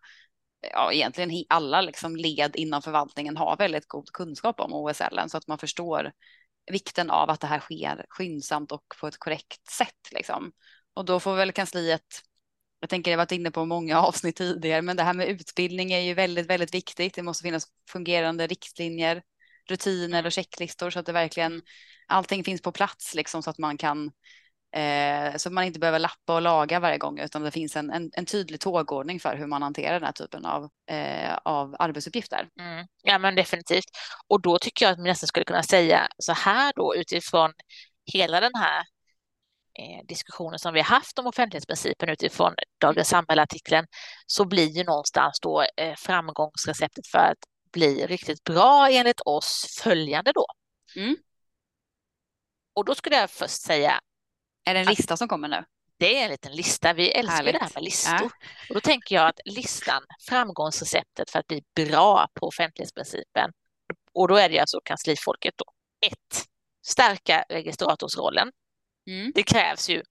eh, 0.62 0.70
ja 0.72 0.94
egentligen 0.94 1.46
alla 1.50 1.82
liksom 1.82 2.16
led 2.16 2.56
inom 2.56 2.82
förvaltningen 2.82 3.38
har 3.38 3.58
väldigt 3.58 3.88
god 3.88 4.12
kunskap 4.12 4.60
om 4.60 4.74
OSL 4.74 5.20
så 5.30 5.38
att 5.38 5.48
man 5.48 5.58
förstår 5.58 6.12
vikten 6.72 7.10
av 7.10 7.30
att 7.30 7.40
det 7.40 7.48
här 7.48 7.60
sker 7.60 8.06
skyndsamt 8.10 8.72
och 8.72 8.84
på 9.00 9.08
ett 9.08 9.20
korrekt 9.20 9.70
sätt 9.70 10.12
liksom. 10.12 10.52
Och 10.94 11.06
då 11.06 11.20
får 11.20 11.36
väl 11.36 11.52
kansliet 11.52 12.22
jag 12.80 12.90
tänker 12.90 13.12
jag 13.12 13.18
varit 13.18 13.32
inne 13.32 13.52
på 13.52 13.66
många 13.66 14.00
avsnitt 14.02 14.36
tidigare, 14.36 14.82
men 14.82 14.98
det 14.98 15.04
här 15.04 15.14
med 15.14 15.28
utbildning 15.28 15.92
är 15.92 16.00
ju 16.00 16.14
väldigt, 16.14 16.50
väldigt 16.50 16.74
viktigt. 16.74 17.16
Det 17.16 17.24
måste 17.24 17.44
finnas 17.44 17.68
fungerande 17.90 18.48
riktlinjer, 18.48 19.22
rutiner 19.70 20.26
och 20.26 20.32
checklistor 20.32 20.90
så 20.90 21.00
att 21.00 21.06
det 21.06 21.14
verkligen 21.14 21.62
allting 22.08 22.44
finns 22.44 22.62
på 22.62 22.72
plats 22.72 23.16
liksom 23.16 23.44
så 23.44 23.50
att 23.50 23.58
man 23.58 23.78
kan 23.78 24.12
Eh, 24.76 25.36
så 25.38 25.50
man 25.50 25.64
inte 25.64 25.80
behöver 25.80 26.00
lappa 26.00 26.36
och 26.36 26.42
laga 26.42 26.80
varje 26.80 26.98
gång 26.98 27.20
utan 27.20 27.44
det 27.44 27.52
finns 27.52 27.76
en, 27.76 27.92
en, 27.92 28.12
en 28.14 28.26
tydlig 28.26 28.60
tågordning 28.60 29.20
för 29.20 29.36
hur 29.36 29.48
man 29.48 29.62
hanterar 29.62 29.94
den 29.94 30.04
här 30.04 30.12
typen 30.12 30.46
av, 30.46 30.70
eh, 30.90 31.38
av 31.44 31.76
arbetsuppgifter. 31.80 32.50
Mm. 32.60 32.88
Ja 33.04 33.20
men 33.20 33.36
definitivt. 33.36 33.86
Och 34.28 34.42
då 34.42 34.60
tycker 34.60 34.86
jag 34.86 34.92
att 34.92 34.98
man 34.98 35.08
nästan 35.08 35.28
skulle 35.28 35.46
kunna 35.46 35.64
säga 35.64 36.08
så 36.18 36.34
här 36.34 36.74
då 36.76 36.96
utifrån 36.96 37.54
hela 38.14 38.40
den 38.40 38.56
här 38.56 38.84
eh, 39.80 40.06
diskussionen 40.08 40.60
som 40.60 40.74
vi 40.74 40.80
har 40.80 40.96
haft 40.96 41.20
om 41.20 41.28
offentlighetsprincipen 41.28 42.10
utifrån 42.10 42.54
Dagens 42.82 43.10
Samhälle-artikeln 43.10 43.88
så 44.26 44.46
blir 44.46 44.68
ju 44.68 44.84
någonstans 44.84 45.40
då 45.42 45.66
eh, 45.78 45.96
framgångsreceptet 45.98 47.08
för 47.08 47.18
att 47.18 47.38
bli 47.72 48.08
riktigt 48.08 48.44
bra 48.44 48.90
enligt 48.92 49.22
oss 49.26 49.80
följande 49.84 50.32
då. 50.32 50.46
Mm. 50.96 51.18
Och 52.74 52.86
då 52.86 52.96
skulle 52.96 53.16
jag 53.16 53.30
först 53.30 53.62
säga 53.62 54.00
är 54.66 54.74
det 54.74 54.80
en 54.80 54.86
lista 54.86 55.18
som 55.18 55.28
kommer 55.28 55.48
nu? 55.48 55.64
Det 56.00 56.18
är 56.18 56.24
en 56.24 56.32
liten 56.32 56.52
lista. 56.52 56.94
Vi 56.94 57.12
älskar 57.12 57.36
Härligt. 57.36 57.54
det 57.54 57.60
här 57.60 57.72
med 57.74 57.84
listor. 57.84 58.14
Ja. 58.22 58.30
Och 58.70 58.76
då 58.76 58.80
tänker 58.80 59.16
jag 59.16 59.28
att 59.28 59.40
listan, 59.46 60.04
framgångsreceptet 60.30 61.32
för 61.32 61.40
att 61.40 61.48
bli 61.48 61.64
bra 61.76 62.28
på 62.34 62.48
offentlighetsprincipen, 62.48 63.52
och 64.14 64.28
då 64.28 64.36
är 64.36 64.50
det 64.50 64.60
alltså 64.60 64.80
kanslifolket 64.84 65.54
då. 65.58 65.66
Ett, 66.08 66.46
stärka 66.86 67.46
registratorsrollen. 67.50 68.52
Mm. 69.08 69.32
Det 69.36 69.44
krävs 69.44 69.90
ju 69.90 70.04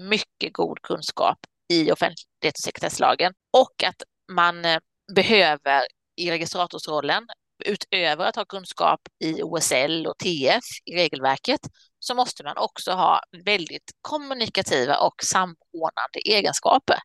mycket 0.00 0.52
god 0.52 0.82
kunskap 0.82 1.38
i 1.72 1.92
offentlighets 1.92 2.60
och 2.60 2.64
sekretesslagen 2.64 3.32
och 3.56 3.84
att 3.84 4.02
man 4.32 4.64
eh, 4.64 4.78
behöver 5.14 5.82
i 6.16 6.30
registratorsrollen 6.30 7.26
utöver 7.64 8.24
att 8.24 8.36
ha 8.36 8.44
kunskap 8.44 9.00
i 9.24 9.42
OSL 9.42 10.06
och 10.06 10.18
TF 10.18 10.64
i 10.84 10.96
regelverket 10.96 11.60
så 11.98 12.14
måste 12.14 12.44
man 12.44 12.56
också 12.56 12.92
ha 12.92 13.20
väldigt 13.44 13.92
kommunikativa 14.00 14.96
och 14.96 15.14
samordnande 15.22 16.18
egenskaper. 16.24 16.98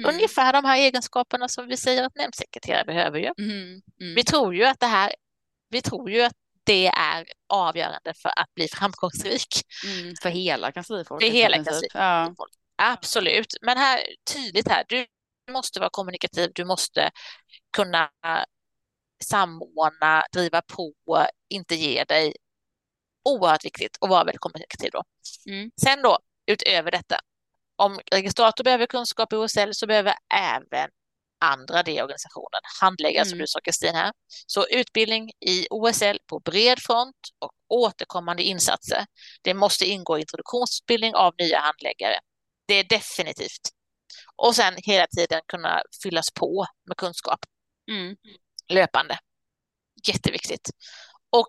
Mm. 0.00 0.14
Ungefär 0.14 0.52
de 0.52 0.64
här 0.64 0.78
egenskaperna 0.78 1.48
som 1.48 1.66
vi 1.68 1.76
säger 1.76 2.04
att 2.04 2.16
nämndsekreterare 2.16 2.84
behöver 2.84 3.18
ju. 3.18 3.32
Mm. 3.38 3.80
Mm. 4.00 4.14
Vi 4.14 4.24
tror 4.24 4.54
ju 4.54 4.64
att 4.64 4.80
det 4.80 4.86
här, 4.86 5.12
vi 5.68 5.82
tror 5.82 6.10
ju 6.10 6.22
att 6.22 6.36
det 6.66 6.86
är 6.86 7.26
avgörande 7.48 8.14
för 8.14 8.28
att 8.28 8.54
bli 8.54 8.68
framgångsrik. 8.68 9.48
Mm, 9.84 10.14
för 10.22 10.30
hela 10.30 10.72
kanslifolket. 10.72 11.28
För 11.28 11.34
hela 11.34 11.56
kanslifolket. 11.56 11.94
Ja. 11.94 12.34
Absolut, 12.76 13.54
men 13.62 13.78
här 13.78 14.00
tydligt 14.32 14.68
här, 14.68 14.84
du 14.88 15.06
måste 15.50 15.80
vara 15.80 15.90
kommunikativ, 15.90 16.50
du 16.54 16.64
måste 16.64 17.10
kunna 17.76 18.10
samordna, 19.24 20.24
driva 20.32 20.62
på, 20.62 20.92
inte 21.48 21.74
ge 21.74 22.04
dig. 22.04 22.34
Oerhört 23.24 23.64
viktigt 23.64 23.98
att 24.00 24.10
vara 24.10 24.24
väldigt 24.24 24.40
kommunikativ 24.40 24.90
då. 24.92 25.02
Mm. 25.46 25.70
Sen 25.82 26.02
då, 26.02 26.18
utöver 26.46 26.90
detta, 26.90 27.20
om 27.76 28.00
registrator 28.12 28.64
behöver 28.64 28.86
kunskap 28.86 29.32
i 29.32 29.36
OSL 29.36 29.70
så 29.72 29.86
behöver 29.86 30.14
även 30.34 30.90
andra 31.40 31.82
det 31.82 31.92
i 31.92 32.02
organisationen, 32.02 32.60
handläggare 32.80 33.22
mm. 33.22 33.30
som 33.30 33.38
du 33.38 33.46
sa 33.46 33.60
Kristin 33.60 33.94
här. 33.94 34.12
Så 34.46 34.66
utbildning 34.66 35.30
i 35.46 35.66
OSL 35.70 36.18
på 36.26 36.40
bred 36.40 36.78
front 36.78 37.16
och 37.38 37.52
återkommande 37.68 38.42
insatser. 38.42 39.06
Det 39.42 39.54
måste 39.54 39.84
ingå 39.84 40.18
introduktionsutbildning 40.18 41.14
av 41.14 41.34
nya 41.38 41.60
handläggare. 41.60 42.18
Det 42.68 42.74
är 42.74 42.84
definitivt. 42.84 43.70
Och 44.36 44.56
sen 44.56 44.74
hela 44.76 45.06
tiden 45.06 45.40
kunna 45.46 45.82
fyllas 46.02 46.30
på 46.30 46.66
med 46.86 46.96
kunskap. 46.96 47.40
Mm 47.90 48.16
löpande. 48.68 49.18
Jätteviktigt. 50.08 50.70
Och 51.30 51.48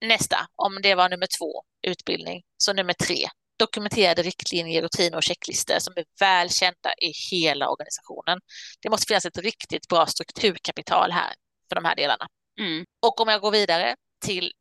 nästa, 0.00 0.46
om 0.56 0.82
det 0.82 0.94
var 0.94 1.08
nummer 1.08 1.28
två, 1.38 1.62
utbildning, 1.82 2.42
så 2.56 2.72
nummer 2.72 2.92
tre, 2.92 3.28
dokumenterade 3.58 4.22
riktlinjer, 4.22 4.82
rutiner 4.82 5.16
och 5.16 5.22
checklistor 5.22 5.78
som 5.78 5.94
är 5.96 6.04
väl 6.20 6.50
kända 6.50 6.94
i 7.02 7.12
hela 7.30 7.68
organisationen. 7.68 8.38
Det 8.80 8.90
måste 8.90 9.06
finnas 9.06 9.24
ett 9.24 9.38
riktigt 9.38 9.88
bra 9.88 10.06
strukturkapital 10.06 11.10
här 11.12 11.34
för 11.68 11.74
de 11.74 11.84
här 11.84 11.96
delarna. 11.96 12.26
Mm. 12.60 12.84
Och 13.02 13.20
om 13.20 13.28
jag 13.28 13.40
går 13.40 13.50
vidare 13.50 13.96
till 14.24 14.52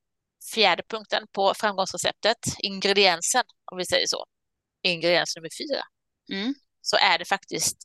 fjärde 0.53 0.83
punkten 0.89 1.23
på 1.31 1.53
framgångsreceptet, 1.53 2.37
ingrediensen, 2.57 3.43
om 3.71 3.77
vi 3.77 3.85
säger 3.85 4.07
så, 4.07 4.25
ingrediens 4.83 5.35
nummer 5.35 5.49
fyra, 5.59 5.83
mm. 6.31 6.53
så 6.81 6.97
är 6.97 7.17
det 7.17 7.25
faktiskt, 7.25 7.77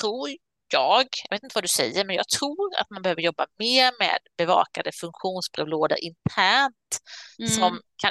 tror 0.00 0.28
jag, 0.68 1.06
jag 1.28 1.36
vet 1.36 1.42
inte 1.42 1.54
vad 1.54 1.64
du 1.64 1.68
säger, 1.68 2.04
men 2.04 2.16
jag 2.16 2.28
tror 2.28 2.80
att 2.80 2.90
man 2.90 3.02
behöver 3.02 3.22
jobba 3.22 3.46
mer 3.58 3.92
med 3.98 4.18
bevakade 4.36 4.92
funktionsbrevlådor 4.92 5.98
internt 6.00 6.92
mm. 7.38 7.50
som 7.50 7.80
kan 7.96 8.10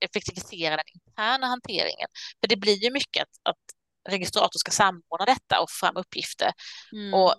effektivisera 0.00 0.76
den 0.76 0.84
interna 0.94 1.46
hanteringen. 1.46 2.08
För 2.40 2.48
det 2.48 2.56
blir 2.56 2.84
ju 2.84 2.90
mycket 2.90 3.22
att, 3.22 3.50
att 3.50 3.64
registrator 4.08 4.58
ska 4.58 4.70
samordna 4.70 5.24
detta 5.26 5.60
och 5.60 5.70
få 5.70 5.86
fram 5.86 5.96
uppgifter. 5.96 6.52
Mm. 6.92 7.14
Och 7.14 7.34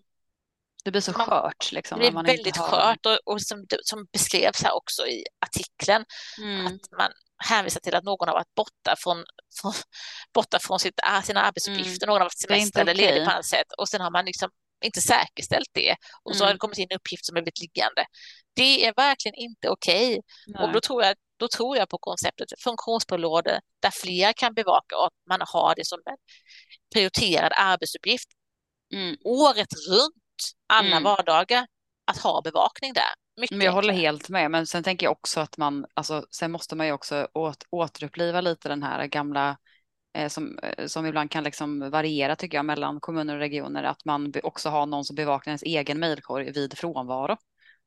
det 0.84 0.91
blir 0.91 1.02
så 1.02 1.12
man, 1.12 1.26
skört. 1.26 1.72
Liksom, 1.72 2.00
det 2.00 2.12
blir 2.12 2.24
väldigt 2.24 2.58
har... 2.58 2.67
skört 2.67 3.06
och, 3.06 3.34
och 3.34 3.41
som, 3.41 3.65
som, 3.84 4.06
beskrevs 4.13 4.63
här 4.63 4.76
också 4.76 5.08
i 5.08 5.24
artikeln, 5.46 6.06
mm. 6.38 6.65
att 6.65 6.98
man 6.98 7.12
hänvisar 7.44 7.80
till 7.80 7.96
att 7.96 8.04
någon 8.04 8.28
har 8.28 8.36
varit 8.36 8.56
borta 8.56 8.96
från, 8.98 9.24
från, 9.62 9.74
borta 10.34 10.60
från 10.60 10.80
sitt, 10.80 11.00
sina 11.24 11.41
arbetsuppgifter, 11.41 12.08
mm. 12.08 12.13
någon 12.13 12.22
har 12.22 12.26
varit 12.26 12.39
semester 12.39 12.82
eller 12.82 12.94
ledig 12.94 13.26
på 13.26 13.32
annat 13.32 13.46
sätt 13.46 13.72
och 13.78 13.89
sen 13.89 14.02
har 14.02 14.12
man 14.12 14.26
liksom 14.26 14.50
inte 14.86 15.02
säkerställt 15.02 15.70
det 15.72 15.96
och 16.24 16.36
så 16.36 16.44
mm. 16.44 16.48
har 16.48 16.54
det 16.54 16.60
kommit 16.60 16.78
in 16.78 16.88
uppgifter 16.96 17.26
som 17.26 17.38
är 17.38 17.41
blivit 17.41 17.62
liggande. 17.62 18.06
Det 18.56 18.86
är 18.86 18.94
verkligen 18.96 19.36
inte 19.36 19.70
okej 19.70 20.22
okay. 20.48 20.65
och 20.65 20.74
då 20.74 20.82
tror, 20.82 21.04
jag, 21.04 21.15
då 21.39 21.48
tror 21.48 21.78
jag 21.78 21.89
på 21.89 21.98
konceptet 21.98 22.48
funktionsbrevlådor 22.63 23.60
där 23.80 23.91
fler 23.91 24.34
kan 24.34 24.54
bevaka 24.54 24.96
att 24.96 25.13
man 25.30 25.41
har 25.41 25.76
det 25.76 25.88
som 25.88 26.00
en 26.06 26.17
prioriterad 26.94 27.52
arbetsuppgift 27.56 28.30
mm. 28.94 29.15
året 29.24 29.74
runt, 29.89 30.21
alla 30.74 30.98
mm. 30.98 31.04
vardagar, 31.04 31.68
att 32.12 32.18
ha 32.18 32.42
bevakning 32.42 32.94
där. 32.94 33.04
Mycket 33.42 33.58
men 33.58 33.66
jag 33.66 33.74
håller 33.74 33.94
helt 33.94 34.30
med, 34.30 34.52
men 34.52 34.68
sen 34.68 34.84
tänker 34.84 35.06
jag 35.06 35.12
också 35.12 35.40
att 35.40 35.58
man, 35.58 35.86
alltså, 35.94 36.26
sen 36.32 36.52
måste 36.52 36.76
man 36.76 36.88
ju 36.88 36.94
också 36.94 37.28
åt, 37.34 37.64
återuppliva 37.70 38.42
lite 38.42 38.70
den 38.70 38.84
här 38.84 39.06
gamla 39.08 39.58
eh, 40.14 40.28
som, 40.28 40.60
eh, 40.60 40.86
som 40.86 41.06
ibland 41.06 41.32
kan 41.32 41.44
liksom 41.44 41.90
variera 41.90 42.36
tycker 42.36 42.58
jag 42.58 42.66
mellan 42.66 43.00
kommuner 43.00 43.34
och 43.34 43.40
regioner, 43.40 43.84
att 43.84 44.06
man 44.06 44.34
också 44.44 44.70
har 44.70 44.86
någon 44.86 45.06
som 45.06 45.16
bevakar 45.16 45.52
ens 45.52 45.64
egen 45.64 46.00
mejlkorg 46.00 46.52
vid 46.52 46.78
frånvaro. 46.78 47.38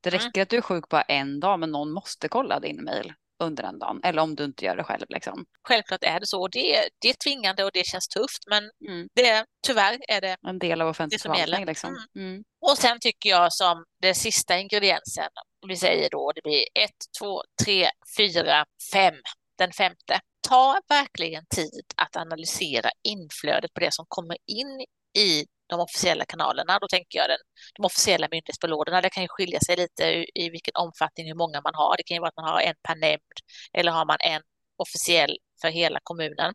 Det 0.01 0.09
mm. 0.09 0.19
räcker 0.19 0.39
mm. 0.39 0.43
att 0.43 0.49
du 0.49 0.57
är 0.57 0.61
sjuk 0.61 0.89
bara 0.89 1.03
en 1.03 1.41
dag, 1.41 1.61
men 1.61 1.71
någon 1.71 1.93
måste 1.93 2.29
kolla 2.29 2.61
din 2.61 2.85
mejl 2.85 3.13
under 3.43 3.63
den 3.63 3.79
dagen, 3.79 4.01
eller 4.05 4.23
om 4.23 4.35
du 4.35 4.45
inte 4.45 4.65
gör 4.65 4.77
det 4.77 4.85
själv. 4.85 5.07
Liksom. 5.09 5.45
Självklart 5.69 6.05
är 6.05 6.21
det 6.21 6.27
så. 6.27 6.49
Det, 6.49 6.89
det 6.99 7.09
är 7.09 7.15
tvingande 7.25 7.65
och 7.65 7.71
det 7.73 7.87
känns 7.87 8.09
tufft, 8.09 8.43
men 8.51 8.71
mm. 8.89 9.09
det, 9.15 9.45
tyvärr 9.67 9.99
är 10.09 10.21
det 10.21 10.37
en 10.47 10.59
del 10.59 10.81
av 10.83 10.89
offentlig 10.89 11.21
förvaltning. 11.21 11.67
Liksom. 11.67 11.91
Mm. 11.91 12.29
Mm. 12.29 12.45
Och 12.67 12.79
sen 12.79 12.99
tycker 13.01 13.31
jag 13.31 13.53
som 13.53 13.85
den 14.03 14.15
sista 14.15 14.59
ingrediensen, 14.59 15.29
vi 15.69 15.77
säger 15.77 16.11
då 16.11 16.33
det 16.35 16.43
blir 16.43 16.65
ett, 16.85 17.01
två, 17.21 17.43
tre, 17.65 17.89
fyra, 18.17 18.65
fem, 18.93 19.15
den 19.59 19.73
femte. 19.73 20.21
Ta 20.49 20.81
verkligen 20.89 21.45
tid 21.55 21.85
att 21.97 22.17
analysera 22.17 22.91
inflödet 23.03 23.75
på 23.75 23.81
det 23.81 23.95
som 23.95 24.05
kommer 24.09 24.37
in 24.47 24.85
i 25.19 25.45
de 25.67 25.81
officiella 25.81 26.25
kanalerna. 26.25 26.79
Då 26.79 26.89
tänker 26.89 27.19
jag 27.19 27.29
den, 27.29 27.39
de 27.75 27.85
officiella 27.85 28.29
myndighetsbelådorna. 28.31 29.01
Det 29.01 29.11
kan 29.11 29.23
ju 29.23 29.29
skilja 29.29 29.61
sig 29.61 29.77
lite 29.77 30.05
i, 30.05 30.27
i 30.35 30.51
vilken 30.51 30.73
omfattning, 30.75 31.27
hur 31.27 31.35
många 31.35 31.61
man 31.61 31.75
har. 31.75 31.97
Det 31.97 32.03
kan 32.03 32.15
ju 32.15 32.21
vara 32.21 32.29
att 32.29 32.37
man 32.37 32.51
har 32.51 32.61
en 32.61 32.75
per 32.83 32.97
nämnd 32.97 33.37
eller 33.73 33.93
har 33.93 34.07
man 34.07 34.17
en 34.21 34.43
officiell 34.77 35.39
för 35.61 35.69
hela 35.69 35.99
kommunen. 36.03 36.55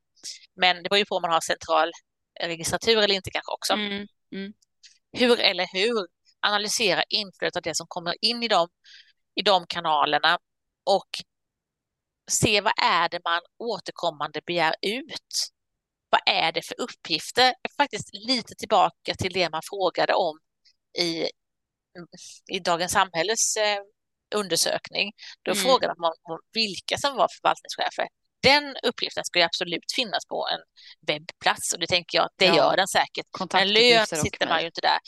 Men 0.55 0.83
det 0.83 0.89
beror 0.89 0.99
ju 0.99 1.05
på 1.05 1.15
om 1.15 1.21
man 1.21 1.31
har 1.31 1.41
central 1.41 1.91
registratur 2.41 2.97
eller 2.97 3.15
inte 3.15 3.31
kanske 3.31 3.51
också. 3.51 3.73
Mm, 3.73 4.07
mm. 4.31 4.53
Hur 5.11 5.39
eller 5.39 5.67
hur 5.73 6.07
analysera 6.41 7.03
inflödet 7.09 7.55
av 7.55 7.61
det 7.61 7.75
som 7.75 7.87
kommer 7.89 8.15
in 8.21 8.43
i 8.43 8.47
de, 8.47 8.67
i 9.35 9.41
de 9.41 9.65
kanalerna 9.67 10.39
och 10.83 11.09
se 12.31 12.61
vad 12.61 12.73
är 12.77 13.09
det 13.09 13.19
man 13.23 13.41
återkommande 13.57 14.41
begär 14.45 14.75
ut 14.81 15.51
vad 16.09 16.21
är 16.25 16.51
det 16.51 16.61
för 16.61 16.81
uppgifter? 16.81 17.53
Faktiskt 17.77 18.09
lite 18.13 18.55
tillbaka 18.55 19.13
till 19.15 19.33
det 19.33 19.49
man 19.49 19.61
frågade 19.69 20.13
om 20.13 20.39
i, 20.99 21.29
i 22.51 22.59
Dagens 22.59 22.91
Samhälles 22.91 23.57
eh, 23.57 23.79
undersökning. 24.35 25.11
Då 25.43 25.51
mm. 25.51 25.63
frågade 25.63 25.93
man 25.97 26.13
om 26.23 26.39
vilka 26.53 26.97
som 26.97 27.15
var 27.15 27.27
förvaltningschefer. 27.41 28.07
Den 28.41 28.75
uppgiften 28.83 29.23
ska 29.23 29.39
ju 29.39 29.45
absolut 29.45 29.91
finnas 29.95 30.25
på 30.25 30.47
en 30.53 30.59
webbplats 31.07 31.73
och 31.73 31.79
det 31.79 31.87
tänker 31.87 32.17
jag 32.17 32.25
att 32.25 32.37
det 32.37 32.45
ja. 32.45 32.55
gör 32.55 32.77
den 32.77 32.87
säkert. 32.87 33.25
Men 33.53 33.73
lön 33.73 34.07
sitter 34.07 34.47
man 34.47 34.59
ju 34.59 34.65
inte 34.65 34.81
där 34.81 34.99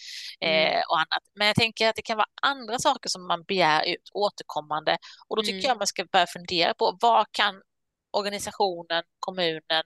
mm. 0.42 0.74
eh, 0.74 0.82
och 0.90 0.98
annat. 0.98 1.24
Men 1.36 1.48
jag 1.48 1.56
tänker 1.56 1.90
att 1.90 1.96
det 1.96 2.02
kan 2.02 2.18
vara 2.18 2.28
andra 2.42 2.80
saker 2.80 3.10
som 3.10 3.28
man 3.28 3.44
begär 3.44 3.84
ut 3.86 4.10
återkommande 4.14 4.98
och 5.28 5.36
då 5.36 5.42
tycker 5.42 5.54
mm. 5.54 5.68
jag 5.68 5.78
man 5.78 5.88
ska 5.88 6.06
börja 6.06 6.28
fundera 6.28 6.74
på 6.74 6.98
vad 7.02 7.26
kan 7.32 7.62
organisationen, 8.12 9.04
kommunen, 9.20 9.84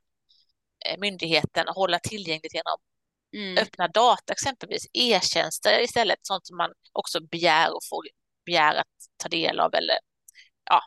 Eh, 0.86 0.98
myndigheten 1.00 1.68
hålla 1.68 2.00
tillgängligt 2.00 2.54
genom 2.54 2.78
mm. 3.36 3.58
öppna 3.58 3.88
data, 3.88 4.34
exempelvis 4.34 4.88
e-tjänster 4.94 5.82
istället, 5.84 6.20
sånt 6.22 6.48
som 6.48 6.58
man 6.58 6.72
också 6.92 7.22
begär 7.22 7.76
och 7.76 7.82
får 7.90 8.04
begär 8.46 8.76
att 8.76 8.88
ta 9.18 9.30
del 9.30 9.60
av 9.60 9.74
eller 9.74 9.98
ja. 10.70 10.82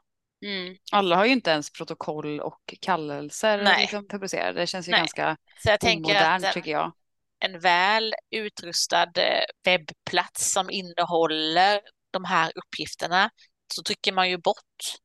Mm. 0.47 0.77
Alla 0.93 1.17
har 1.17 1.25
ju 1.25 1.33
inte 1.33 1.51
ens 1.51 1.71
protokoll 1.73 2.41
och 2.41 2.75
kallelser 2.81 3.79
liksom 3.81 4.09
publicerade. 4.09 4.61
Det 4.61 4.67
känns 4.67 4.89
ju 4.89 4.91
Nej. 4.91 5.01
ganska 5.01 5.37
Så 5.63 5.69
jag 5.71 5.97
omodernt 5.97 6.45
en, 6.45 6.53
tycker 6.53 6.71
jag. 6.71 6.93
En 7.39 7.61
väl 7.61 8.15
utrustad 8.31 9.11
eh, 9.17 9.45
webbplats 9.65 10.53
som 10.53 10.71
innehåller 10.71 11.81
de 12.11 12.25
här 12.25 12.53
uppgifterna 12.55 13.31
så 13.75 13.83
trycker 13.83 14.13
man 14.13 14.31
ju 14.31 14.39
bort 14.39 14.99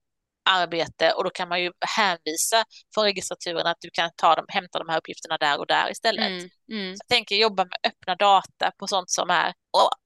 arbete 0.46 1.12
och 1.12 1.24
då 1.24 1.30
kan 1.30 1.50
man 1.50 1.62
ju 1.62 1.72
hänvisa 1.98 2.64
från 2.94 3.04
registraturen 3.04 3.68
att 3.68 3.78
du 3.80 3.90
kan 3.94 4.10
ta 4.16 4.36
dem, 4.36 4.46
hämta 4.48 4.80
de 4.80 4.90
här 4.90 4.98
uppgifterna 4.98 5.38
där 5.38 5.60
och 5.60 5.68
där 5.68 5.92
istället. 5.92 6.28
Mm, 6.28 6.50
mm. 6.72 6.96
Så 6.96 7.02
jag 7.08 7.16
tänker 7.18 7.36
jobba 7.36 7.64
med 7.64 7.78
öppna 7.88 8.16
data 8.16 8.72
på 8.80 8.88
sånt 8.88 9.10
som 9.10 9.30
är 9.30 9.54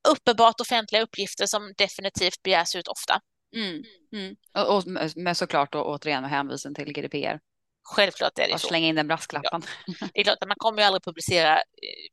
uppenbart 0.10 0.62
offentliga 0.62 1.02
uppgifter 1.02 1.46
som 1.46 1.74
definitivt 1.78 2.44
begärs 2.44 2.76
ut 2.76 2.88
ofta. 2.88 3.22
Mm, 3.56 3.84
mm. 4.14 4.36
och, 4.58 4.78
och 4.78 4.84
med 5.16 5.38
såklart 5.38 5.74
då 5.74 5.84
återigen 5.84 6.22
med 6.22 6.32
hänvisning 6.32 6.76
till 6.76 6.94
GDPR. 6.94 7.40
Självklart 7.84 8.40
är 8.40 8.48
det 8.48 8.54
och 8.54 8.62
så. 8.62 8.68
Slänga 8.68 8.88
in 8.88 8.96
den 8.96 9.08
brasklappen. 9.08 9.62
Ja. 9.86 10.08
Det 10.14 10.20
är 10.20 10.24
klart 10.24 10.38
att 10.42 10.48
man 10.48 10.58
kommer 10.58 10.82
ju 10.82 10.86
aldrig 10.86 11.04
publicera 11.04 11.58
eh, 11.58 11.64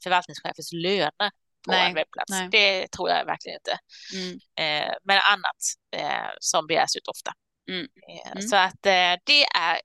förvaltningschefens 0.03 0.73
löner 0.73 1.31
på 1.65 1.73
nej, 1.73 1.89
en 1.89 1.95
webbplats. 1.95 2.31
Nej. 2.31 2.49
Det 2.51 2.89
tror 2.89 3.09
jag 3.09 3.25
verkligen 3.25 3.59
inte. 3.59 3.79
Mm. 4.15 4.33
Eh, 4.61 4.95
men 5.05 5.21
annat 5.33 5.61
eh, 5.97 6.31
som 6.41 6.67
begärs 6.67 6.97
ut 6.97 7.09
ofta. 7.09 7.33
Mm. 7.69 7.87
Eh, 8.09 8.33
mm. 8.33 8.43
Så 8.43 8.57
att 8.57 8.87
eh, 8.87 9.21
det 9.25 9.45
är 9.57 9.81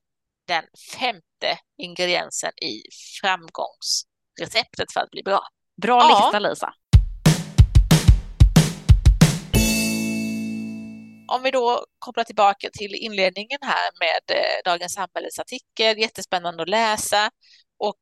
den 0.46 0.64
femte 0.98 1.58
ingrediensen 1.78 2.52
i 2.62 2.82
framgångsreceptet 3.20 4.92
för 4.92 5.00
att 5.00 5.10
bli 5.10 5.22
bra. 5.22 5.40
Bra 5.82 6.00
ja. 6.00 6.24
lista 6.24 6.38
Lisa. 6.38 6.74
Om 11.28 11.42
vi 11.42 11.50
då 11.50 11.84
kopplar 11.98 12.24
tillbaka 12.24 12.70
till 12.72 12.94
inledningen 12.94 13.58
här 13.62 13.90
med 14.00 14.36
eh, 14.38 14.60
Dagens 14.64 14.92
Samhälles 14.92 15.38
artikel, 15.38 15.98
jättespännande 15.98 16.62
att 16.62 16.68
läsa 16.68 17.30
och 17.78 17.98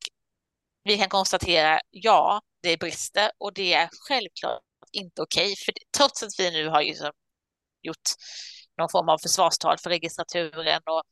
vi 0.85 0.99
kan 0.99 1.09
konstatera, 1.09 1.81
ja, 1.91 2.43
det 2.63 2.73
är 2.73 2.77
brister 2.77 3.31
och 3.39 3.53
det 3.53 3.75
är 3.75 3.89
självklart 4.09 4.63
inte 4.93 5.23
okej, 5.23 5.45
okay, 5.45 5.57
för 5.57 5.75
trots 5.97 6.23
att 6.23 6.31
vi 6.39 6.51
nu 6.51 6.69
har 6.69 6.83
gjort 7.83 8.09
någon 8.79 8.89
form 8.89 9.09
av 9.09 9.19
försvarstal 9.19 9.79
för 9.79 9.91
registraturen 9.91 10.83
och 10.87 11.03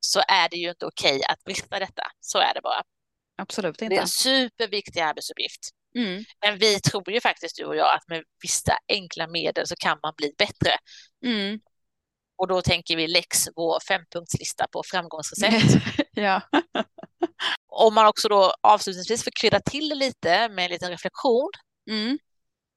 så 0.00 0.22
är 0.28 0.48
det 0.48 0.56
ju 0.56 0.70
inte 0.70 0.86
okej 0.86 1.24
att 1.24 1.44
brista 1.44 1.78
detta. 1.78 2.02
Så 2.20 2.38
är 2.38 2.54
det 2.54 2.60
bara. 2.62 2.82
Absolut 3.36 3.82
inte. 3.82 3.94
Det 3.94 3.98
är 3.98 4.02
en 4.02 4.08
superviktig 4.08 5.00
arbetsuppgift. 5.00 5.60
Mm. 5.98 6.24
Men 6.44 6.58
vi 6.58 6.80
tror 6.80 7.10
ju 7.10 7.20
faktiskt, 7.20 7.56
du 7.56 7.64
och 7.64 7.76
jag, 7.76 7.94
att 7.94 8.08
med 8.08 8.22
vissa 8.42 8.78
enkla 8.88 9.26
medel 9.26 9.66
så 9.66 9.74
kan 9.76 9.98
man 10.02 10.14
bli 10.16 10.32
bättre. 10.38 10.70
Mm. 11.24 11.60
Och 12.36 12.48
då 12.48 12.62
tänker 12.62 12.96
vi 12.96 13.08
läx 13.08 13.48
vår 13.56 13.80
fempunktslista 13.88 14.66
på 14.72 14.82
framgångsrecept. 14.86 15.84
ja. 16.12 16.40
Om 17.68 17.94
man 17.94 18.06
också 18.06 18.28
då 18.28 18.54
avslutningsvis 18.60 19.24
får 19.24 19.30
krydda 19.30 19.60
till 19.60 19.88
det 19.88 19.94
lite 19.94 20.48
med 20.48 20.64
en 20.64 20.70
liten 20.70 20.90
reflektion. 20.90 21.50
Mm. 21.90 22.18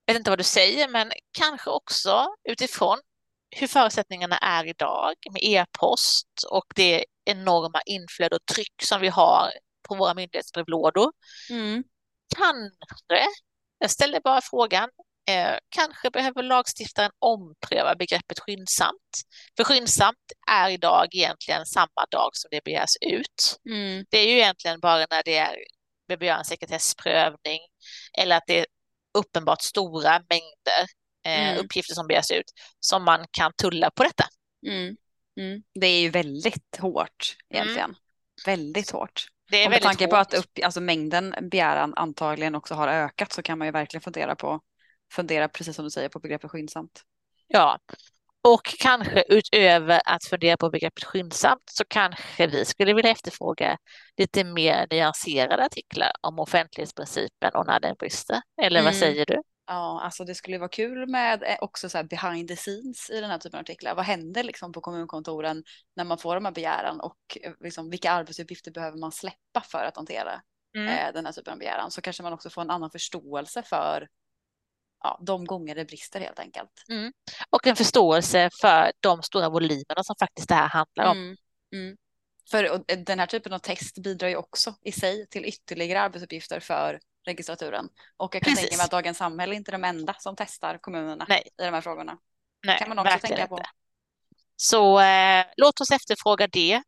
Jag 0.06 0.14
vet 0.14 0.20
inte 0.20 0.32
vad 0.32 0.40
du 0.40 0.44
säger, 0.44 0.88
men 0.88 1.12
kanske 1.32 1.70
också 1.70 2.28
utifrån 2.50 3.00
hur 3.56 3.68
förutsättningarna 3.68 4.38
är 4.38 4.66
idag 4.66 5.14
med 5.32 5.44
e-post 5.44 6.28
och 6.50 6.66
det 6.76 7.06
enorma 7.26 7.82
inflöde 7.86 8.36
och 8.36 8.46
tryck 8.46 8.84
som 8.84 9.02
vi 9.02 9.08
har 9.08 9.52
på 9.88 9.96
våra 9.96 10.14
myndighetsbrevlådor. 10.14 11.12
Mm. 11.50 11.84
Kanske, 12.36 13.28
jag 13.80 13.92
ställer 13.92 14.22
bara 14.22 14.42
frågan, 14.42 14.90
eh, 15.30 15.58
kanske 15.70 16.10
behöver 16.10 16.44
lagstiftaren 16.44 17.12
ompröva 17.20 17.96
begreppet 17.96 18.40
skyndsamt. 18.40 19.22
För 19.58 19.64
skyndsamt 19.64 20.32
är 20.50 20.70
idag 20.70 21.08
egentligen 21.12 21.66
samma 21.66 22.06
dag 22.12 22.30
som 22.34 22.48
det 22.52 22.64
begärs 22.64 22.98
ut. 23.02 23.60
Mm. 23.70 24.06
Det 24.10 24.18
är 24.18 24.28
ju 24.28 24.34
egentligen 24.34 24.80
bara 24.80 25.06
när 25.10 25.24
det 25.24 25.38
är 25.38 25.58
behöver 26.08 26.26
göra 26.26 26.38
en 26.38 26.46
sekretessprövning 26.46 27.60
eller 28.18 28.38
att 28.38 28.44
det 28.48 28.60
är 28.60 28.66
uppenbart 29.14 29.62
stora 29.62 30.24
mängder 30.30 30.86
Eh, 31.28 31.50
mm. 31.50 31.66
uppgifter 31.66 31.94
som 31.94 32.08
begärs 32.08 32.32
ut 32.32 32.52
som 32.80 33.04
man 33.04 33.26
kan 33.32 33.52
tulla 33.62 33.92
på 33.92 34.04
detta. 34.04 34.24
Mm. 34.68 34.96
Mm. 35.40 35.64
Det 35.80 35.88
är 35.88 36.02
ju 36.02 36.10
väldigt 36.10 36.78
hårt 36.80 37.38
egentligen. 37.50 37.90
Mm. 37.90 37.96
Väldigt 38.46 38.92
hårt. 38.92 39.28
Det 39.50 39.58
är 39.58 39.66
och 39.66 39.72
med 39.72 39.82
tanke 39.82 40.04
hårt. 40.04 40.10
på 40.12 40.16
att 40.16 40.34
upp, 40.34 40.60
alltså 40.64 40.82
mängden 40.82 41.36
begäran 41.52 41.94
antagligen 41.96 42.56
också 42.56 42.74
har 42.74 42.88
ökat 42.88 43.34
så 43.34 43.42
kan 43.42 43.58
man 43.58 43.68
ju 43.68 43.72
verkligen 43.72 44.02
fundera 44.02 44.36
på, 44.36 44.60
fundera 45.14 45.48
precis 45.48 45.76
som 45.76 45.86
du 45.86 45.92
säger 45.92 46.10
på 46.10 46.20
begreppet 46.20 46.52
skyndsamt. 46.52 47.02
Ja, 47.48 47.80
och 48.44 48.76
kanske 48.80 49.24
utöver 49.30 50.02
att 50.06 50.26
fundera 50.26 50.58
på 50.58 50.70
begreppet 50.70 51.04
skyndsamt 51.04 51.64
så 51.72 51.84
kanske 51.88 52.48
vi 52.48 52.66
skulle 52.66 52.94
vilja 52.94 53.12
efterfråga 53.12 53.78
lite 54.18 54.44
mer 54.44 54.88
nyanserade 54.92 55.66
artiklar 55.66 56.12
om 56.22 56.40
offentlighetsprincipen 56.40 57.52
och 57.54 57.68
när 57.68 57.80
den 57.80 57.96
brister. 58.00 58.42
Eller 58.62 58.80
vad 58.80 58.94
mm. 58.94 59.00
säger 59.00 59.26
du? 59.26 59.42
Ja, 59.70 60.02
alltså 60.02 60.26
det 60.26 60.36
skulle 60.36 60.58
vara 60.58 60.70
kul 60.70 61.10
med 61.10 61.44
eh, 61.44 61.58
också 61.62 61.90
så 61.90 61.98
här 61.98 62.04
behind 62.04 62.48
the 62.48 62.56
scenes 62.56 63.10
i 63.10 63.22
den 63.22 63.30
här 63.30 63.38
typen 63.38 63.58
av 63.58 63.62
artiklar. 63.62 63.96
Vad 63.96 64.06
händer 64.06 64.44
liksom 64.44 64.72
på 64.72 64.82
kommunkontoren 64.82 65.64
när 65.96 66.04
man 66.04 66.18
får 66.18 66.36
de 66.36 66.46
här 66.46 66.52
begäran 66.52 67.00
och 67.00 67.38
eh, 67.42 67.54
liksom 67.60 67.90
vilka 67.90 68.12
arbetsuppgifter 68.12 68.72
behöver 68.72 68.98
man 68.98 69.12
släppa 69.12 69.62
för 69.62 69.84
att 69.84 69.96
hantera 69.96 70.42
mm. 70.76 70.88
eh, 70.88 71.14
den 71.14 71.26
här 71.26 71.34
typen 71.34 71.54
av 71.54 71.60
begäran? 71.60 71.92
Så 71.92 72.02
kanske 72.02 72.24
man 72.24 72.34
också 72.34 72.50
får 72.50 72.62
en 72.62 72.70
annan 72.70 72.92
förståelse 72.92 73.64
för 73.64 74.08
ja, 75.04 75.20
de 75.26 75.46
gånger 75.46 75.76
det 75.76 75.86
brister 75.86 76.20
helt 76.20 76.40
enkelt. 76.40 76.72
Mm. 76.90 77.14
Och 77.50 77.68
en 77.68 77.76
förståelse 77.76 78.50
för 78.62 78.92
de 79.00 79.24
stora 79.24 79.50
volymerna 79.50 80.04
som 80.04 80.16
faktiskt 80.20 80.50
det 80.50 80.56
här 80.56 80.70
handlar 80.70 81.06
om. 81.12 81.18
Mm. 81.18 81.38
mm. 81.74 81.98
För 82.52 82.84
den 83.06 83.20
här 83.20 83.26
typen 83.26 83.54
av 83.54 83.60
text 83.60 83.98
bidrar 84.04 84.30
ju 84.30 84.36
också 84.36 84.76
i 84.82 84.92
sig 84.92 85.28
till 85.28 85.46
ytterligare 85.46 86.02
arbetsuppgifter 86.02 86.60
för 86.60 87.00
registraturen. 87.28 87.90
Och 88.18 88.36
jag 88.36 88.44
kan 88.44 88.54
Precis. 88.54 88.70
tänka 88.70 88.78
mig 88.78 88.84
att 88.84 88.92
Dagens 88.92 89.18
Samhälle 89.18 89.56
inte 89.56 89.72
är 89.72 89.74
de 89.74 89.84
enda 89.84 90.16
som 90.20 90.36
testar 90.36 90.78
kommunerna 90.78 91.26
Nej. 91.30 91.44
i 91.62 91.64
de 91.64 91.74
här 91.74 91.82
frågorna. 91.82 92.18
Nej, 92.66 92.80
kan 92.80 92.90
man 92.90 93.00
också 93.00 93.20
tänka 93.20 93.48
på. 93.48 93.58
Inte. 93.58 93.70
Så 94.56 95.00
eh, 95.00 95.46
låt 95.58 95.82
oss 95.82 95.92
efterfråga 95.92 96.48
det. 96.48 96.84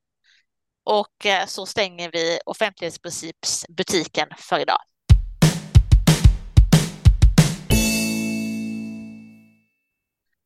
Och 0.83 1.25
eh, 1.25 1.45
så 1.45 1.65
stänger 1.65 2.11
vi 2.11 2.39
offentlighetsprincipsbutiken 2.45 4.29
för 4.37 4.59
idag. 4.59 4.79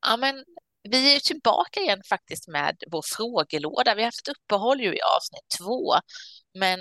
Ja, 0.06 0.18
men 0.18 0.44
Vi 0.90 1.16
är 1.16 1.20
tillbaka 1.20 1.80
igen 1.80 2.02
faktiskt 2.10 2.48
med 2.48 2.76
vår 2.92 3.02
frågelåda. 3.18 3.96
Vi 3.96 4.02
har 4.02 4.08
haft 4.08 4.28
uppehåll 4.28 4.82
ju 4.82 4.96
i 4.96 5.02
avsnitt 5.02 5.48
två, 5.60 5.94
men 6.54 6.80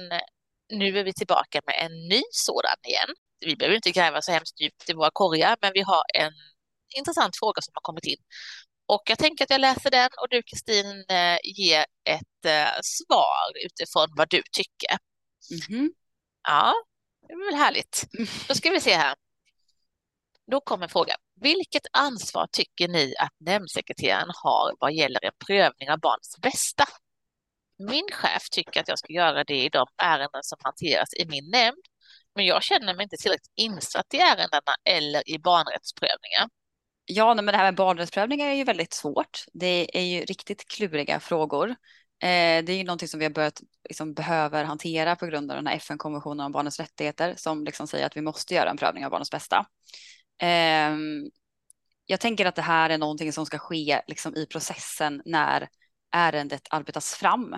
nu 0.73 0.99
är 0.99 1.05
vi 1.05 1.13
tillbaka 1.13 1.61
med 1.67 1.75
en 1.79 2.09
ny 2.09 2.23
sådan 2.31 2.77
igen. 2.89 3.09
Vi 3.41 3.57
behöver 3.57 3.77
inte 3.77 3.91
gräva 3.91 4.23
så 4.23 4.33
hemskt 4.33 4.61
djupt 4.61 4.91
i 4.91 4.93
våra 4.93 5.11
korgar, 5.13 5.57
men 5.61 5.71
vi 5.75 5.81
har 5.81 6.03
en 6.15 6.33
intressant 6.97 7.37
fråga 7.39 7.63
som 7.63 7.73
har 7.75 7.81
kommit 7.81 8.05
in. 8.05 8.17
Och 8.87 9.03
jag 9.07 9.19
tänker 9.19 9.45
att 9.45 9.51
jag 9.51 9.61
läser 9.61 9.91
den 9.91 10.11
och 10.21 10.27
du 10.31 10.43
Kristin 10.43 11.05
eh, 11.09 11.39
ger 11.45 11.85
ett 12.05 12.45
eh, 12.47 12.81
svar 12.83 13.65
utifrån 13.67 14.09
vad 14.17 14.31
du 14.31 14.43
tycker. 14.53 14.99
Mm 15.51 15.61
-hmm. 15.61 15.89
Ja, 16.49 16.75
det 17.29 17.33
är 17.33 17.51
väl 17.51 17.61
härligt. 17.61 18.05
Då 18.49 18.55
ska 18.55 18.71
vi 18.71 18.81
se 18.81 18.95
här. 18.95 19.15
Då 20.51 20.61
kommer 20.61 20.89
frågan. 20.89 21.17
Vilket 21.41 21.83
ansvar 21.93 22.47
tycker 22.53 22.89
ni 22.89 23.15
att 23.19 23.33
nämndsekreteraren 23.41 24.31
har 24.35 24.75
vad 24.81 24.93
gäller 24.93 25.25
en 25.25 25.33
prövning 25.47 25.91
av 25.91 25.99
barnets 26.01 26.39
bästa? 26.39 26.85
Min 27.91 28.05
chef 28.13 28.51
tycker 28.51 28.81
att 28.81 28.89
jag 28.89 28.99
ska 28.99 29.13
göra 29.13 29.45
det 29.45 29.65
i 29.65 29.69
de 29.69 29.87
ärenden 30.03 30.43
som 30.43 30.59
hanteras 30.63 31.15
i 31.15 31.27
min 31.27 31.51
nämnd, 31.51 31.83
men 32.35 32.47
jag 32.47 32.63
känner 32.63 32.95
mig 32.95 33.03
inte 33.03 33.17
tillräckligt 33.17 33.53
insatt 33.55 34.15
i 34.15 34.19
ärendena 34.19 34.75
eller 34.85 35.31
i 35.31 35.39
barnrättsprövningar. 35.39 36.49
Ja, 37.05 37.35
men 37.35 37.47
det 37.47 37.57
här 37.57 37.65
med 37.65 37.75
barnrättsprövningar 37.75 38.49
är 38.49 38.55
ju 38.55 38.65
väldigt 38.65 38.93
svårt. 38.93 39.45
Det 39.53 39.99
är 39.99 40.03
ju 40.03 40.21
riktigt 40.21 40.69
kluriga 40.69 41.21
frågor. 41.21 41.69
Eh, 42.23 42.65
det 42.65 42.73
är 42.73 42.77
ju 42.77 42.85
någonting 42.85 43.09
som 43.09 43.19
vi 43.19 43.25
har 43.25 43.33
börjat 43.33 43.61
liksom, 43.89 44.15
behöver 44.15 44.65
hantera 44.65 45.17
på 45.17 45.27
grund 45.27 45.51
av 45.51 45.57
den 45.57 45.67
här 45.67 45.77
FN-konventionen 45.77 46.47
om 46.47 46.53
barnens 46.53 46.81
rättigheter 46.81 47.35
som 47.37 47.65
liksom 47.65 47.87
säger 47.87 48.07
att 48.07 48.17
vi 48.17 48.21
måste 48.21 48.55
göra 48.55 48.71
en 48.71 48.77
prövning 48.77 49.05
av 49.05 49.11
barnens 49.11 49.31
bästa. 49.31 49.67
Ehm, 50.39 51.31
jag 52.07 52.21
tänker 52.21 52.47
att 52.47 52.57
det 52.57 52.63
här 52.63 52.91
är 52.91 52.99
någonting 52.99 53.33
som 53.33 53.47
ska 53.47 53.59
ske 53.59 54.03
liksom, 54.07 54.37
i 54.37 54.47
processen 54.47 55.23
när 55.25 55.69
ärendet 56.13 56.63
arbetas 56.71 57.15
fram. 57.15 57.57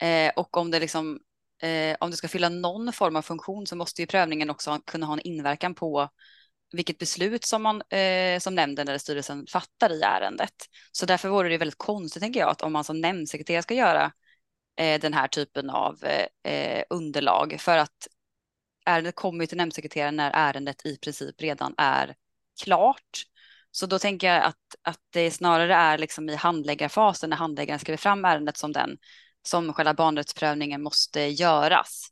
Eh, 0.00 0.32
och 0.36 0.56
om 0.56 0.70
det, 0.70 0.80
liksom, 0.80 1.20
eh, 1.62 1.96
om 2.00 2.10
det 2.10 2.16
ska 2.16 2.28
fylla 2.28 2.48
någon 2.48 2.92
form 2.92 3.16
av 3.16 3.22
funktion 3.22 3.66
så 3.66 3.76
måste 3.76 4.02
ju 4.02 4.06
prövningen 4.06 4.50
också 4.50 4.80
kunna 4.86 5.06
ha 5.06 5.14
en 5.14 5.20
inverkan 5.20 5.74
på 5.74 6.08
vilket 6.72 6.98
beslut 6.98 7.44
som, 7.44 7.62
man, 7.62 7.82
eh, 7.82 8.38
som 8.38 8.54
nämnden 8.54 8.88
eller 8.88 8.98
styrelsen 8.98 9.46
fattar 9.46 9.92
i 9.92 10.02
ärendet. 10.02 10.54
Så 10.92 11.06
därför 11.06 11.28
vore 11.28 11.48
det 11.48 11.58
väldigt 11.58 11.78
konstigt, 11.78 12.22
tänker 12.22 12.40
jag, 12.40 12.48
att 12.48 12.62
om 12.62 12.72
man 12.72 12.84
som 12.84 13.00
nämndsekreterare 13.00 13.62
ska 13.62 13.74
göra 13.74 14.12
eh, 14.76 15.00
den 15.00 15.14
här 15.14 15.28
typen 15.28 15.70
av 15.70 16.04
eh, 16.42 16.82
underlag 16.90 17.56
för 17.60 17.78
att 17.78 18.08
ärendet 18.86 19.14
kommer 19.14 19.44
ju 19.44 19.46
till 19.46 19.58
nämndsekreteraren 19.58 20.16
när 20.16 20.30
ärendet 20.34 20.86
i 20.86 20.96
princip 20.96 21.40
redan 21.40 21.74
är 21.78 22.14
klart. 22.64 23.24
Så 23.70 23.86
då 23.86 23.98
tänker 23.98 24.26
jag 24.26 24.44
att, 24.44 24.56
att 24.82 25.00
det 25.10 25.30
snarare 25.30 25.74
är 25.74 25.98
liksom 25.98 26.28
i 26.28 26.34
handläggarfasen 26.34 27.30
när 27.30 27.36
handläggaren 27.36 27.80
skriver 27.80 27.96
fram 27.96 28.24
ärendet 28.24 28.56
som 28.56 28.72
den 28.72 28.98
som 29.42 29.72
själva 29.72 29.94
barnrättsprövningen 29.94 30.82
måste 30.82 31.20
göras. 31.20 32.06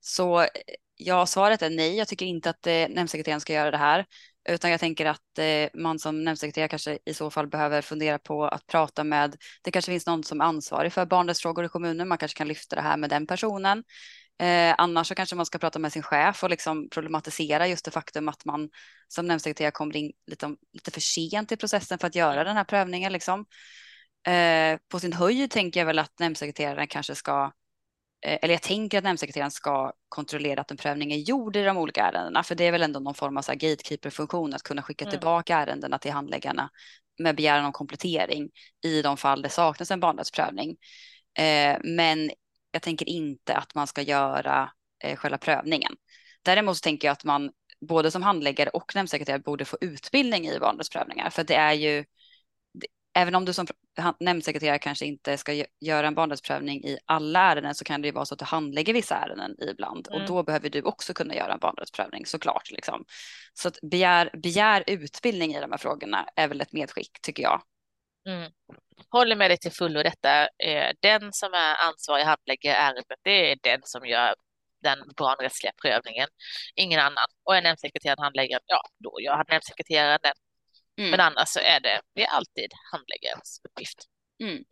Så 0.00 0.40
eh, 0.40 0.48
ja, 0.96 1.26
svaret 1.26 1.62
är 1.62 1.70
nej. 1.70 1.96
Jag 1.96 2.08
tycker 2.08 2.26
inte 2.26 2.50
att 2.50 2.66
eh, 2.66 2.88
nämndsekreteraren 2.88 3.40
ska 3.40 3.52
göra 3.52 3.70
det 3.70 3.76
här, 3.76 4.06
utan 4.48 4.70
jag 4.70 4.80
tänker 4.80 5.06
att 5.06 5.38
eh, 5.38 5.68
man 5.74 5.98
som 5.98 6.24
nämndsekreterare 6.24 6.68
kanske 6.68 6.98
i 7.04 7.14
så 7.14 7.30
fall 7.30 7.46
behöver 7.46 7.82
fundera 7.82 8.18
på 8.18 8.44
att 8.44 8.66
prata 8.66 9.04
med. 9.04 9.36
Det 9.62 9.70
kanske 9.70 9.92
finns 9.92 10.06
någon 10.06 10.24
som 10.24 10.40
är 10.40 10.44
ansvarig 10.44 10.92
för 10.92 11.06
barnrättsfrågor 11.06 11.64
i 11.64 11.68
kommunen. 11.68 12.08
Man 12.08 12.18
kanske 12.18 12.38
kan 12.38 12.48
lyfta 12.48 12.76
det 12.76 12.82
här 12.82 12.96
med 12.96 13.10
den 13.10 13.26
personen. 13.26 13.84
Eh, 14.38 14.74
annars 14.78 15.08
så 15.08 15.14
kanske 15.14 15.36
man 15.36 15.46
ska 15.46 15.58
prata 15.58 15.78
med 15.78 15.92
sin 15.92 16.02
chef 16.02 16.42
och 16.42 16.50
liksom 16.50 16.88
problematisera 16.90 17.68
just 17.68 17.84
det 17.84 17.90
faktum 17.90 18.28
att 18.28 18.44
man 18.44 18.70
som 19.08 19.26
nämndsekreterare 19.26 19.70
kommer 19.70 19.96
in 19.96 20.12
lite, 20.26 20.56
lite 20.72 20.90
för 20.90 21.00
sent 21.00 21.52
i 21.52 21.56
processen 21.56 21.98
för 21.98 22.06
att 22.06 22.14
göra 22.14 22.44
den 22.44 22.56
här 22.56 22.64
prövningen. 22.64 23.12
Liksom. 23.12 23.46
Eh, 24.26 24.78
på 24.88 25.00
sin 25.00 25.12
höjd 25.12 25.50
tänker 25.50 25.80
jag 25.80 25.86
väl 25.86 25.98
att 25.98 26.18
nämndsekreteraren 26.18 26.86
kanske 26.86 27.14
ska 27.14 27.52
eh, 28.26 28.38
eller 28.42 28.54
jag 28.54 28.62
tänker 28.62 28.98
att 28.98 29.04
nämndsekreteraren 29.04 29.50
ska 29.50 29.92
kontrollera 30.08 30.60
att 30.60 30.70
en 30.70 30.76
prövning 30.76 31.12
är 31.12 31.16
gjord 31.16 31.56
i 31.56 31.62
de 31.62 31.76
olika 31.76 32.04
ärendena, 32.04 32.42
för 32.42 32.54
det 32.54 32.64
är 32.64 32.72
väl 32.72 32.82
ändå 32.82 33.00
någon 33.00 33.14
form 33.14 33.36
av 33.36 33.42
gatekeeper-funktion 33.42 34.54
att 34.54 34.62
kunna 34.62 34.82
skicka 34.82 35.04
mm. 35.04 35.10
tillbaka 35.10 35.56
ärendena 35.56 35.98
till 35.98 36.12
handläggarna 36.12 36.70
med 37.18 37.36
begäran 37.36 37.64
om 37.64 37.72
komplettering 37.72 38.50
i 38.84 39.02
de 39.02 39.16
fall 39.16 39.42
det 39.42 39.48
saknas 39.48 39.90
en 39.90 40.00
barnrättsprövning. 40.00 40.76
Eh, 41.38 41.78
men 41.84 42.30
jag 42.70 42.82
tänker 42.82 43.08
inte 43.08 43.56
att 43.56 43.74
man 43.74 43.86
ska 43.86 44.02
göra 44.02 44.70
eh, 45.04 45.16
själva 45.16 45.38
prövningen. 45.38 45.96
Däremot 46.42 46.82
tänker 46.82 47.08
jag 47.08 47.12
att 47.12 47.24
man 47.24 47.50
både 47.80 48.10
som 48.10 48.22
handläggare 48.22 48.70
och 48.70 48.94
nämndsekreterare 48.94 49.40
borde 49.40 49.64
få 49.64 49.76
utbildning 49.80 50.46
i 50.48 50.58
barnrättsprövningar, 50.58 51.30
för 51.30 51.44
det 51.44 51.54
är 51.54 51.72
ju 51.72 52.04
Även 53.14 53.34
om 53.34 53.44
du 53.44 53.52
som 53.52 53.66
nämndsekreterare 54.20 54.78
kanske 54.78 55.06
inte 55.06 55.36
ska 55.36 55.64
göra 55.80 56.06
en 56.06 56.14
barnrättsprövning 56.14 56.84
i 56.84 56.98
alla 57.04 57.40
ärenden 57.40 57.74
så 57.74 57.84
kan 57.84 58.02
det 58.02 58.08
ju 58.08 58.12
vara 58.12 58.24
så 58.24 58.34
att 58.34 58.38
du 58.38 58.44
handlägger 58.44 58.92
vissa 58.92 59.16
ärenden 59.16 59.56
ibland 59.70 60.08
mm. 60.08 60.20
och 60.20 60.28
då 60.28 60.42
behöver 60.42 60.70
du 60.70 60.82
också 60.82 61.14
kunna 61.14 61.34
göra 61.34 61.52
en 61.52 61.58
barnrättsprövning 61.58 62.26
såklart. 62.26 62.70
Liksom. 62.70 63.04
Så 63.54 63.68
att 63.68 63.78
begär, 63.82 64.30
begär 64.42 64.84
utbildning 64.86 65.54
i 65.54 65.60
de 65.60 65.70
här 65.70 65.78
frågorna 65.78 66.26
är 66.36 66.48
väl 66.48 66.60
ett 66.60 66.72
medskick 66.72 67.20
tycker 67.22 67.42
jag. 67.42 67.62
Mm. 68.28 68.52
Håller 69.10 69.36
med 69.36 69.50
dig 69.50 69.58
till 69.58 69.72
fullo 69.72 70.02
detta. 70.02 70.42
Eh, 70.42 70.90
den 71.00 71.32
som 71.32 71.54
är 71.54 71.86
ansvarig 71.88 72.24
handlägger 72.24 72.74
ärendet, 72.74 73.04
det 73.22 73.50
är 73.50 73.58
den 73.62 73.80
som 73.84 74.06
gör 74.06 74.34
den 74.82 74.98
barnrättsliga 75.16 75.72
prövningen, 75.82 76.28
ingen 76.74 77.00
annan. 77.00 77.26
Och 77.44 77.56
är 77.56 77.62
nämndsekreteraren 77.62 78.18
handläggaren, 78.18 78.62
ja, 78.66 78.82
då 78.98 79.20
gör 79.20 79.44
nämndsekreteraren 79.48 80.18
den. 80.22 80.34
Mm. 80.98 81.10
Men 81.10 81.20
annars 81.20 81.48
så 81.48 81.60
är 81.60 81.80
det, 81.80 82.00
det 82.14 82.22
är 82.22 82.28
alltid 82.28 82.72
handläggarens 82.92 83.60
uppgift. 83.68 84.04
Mm. 84.42 84.64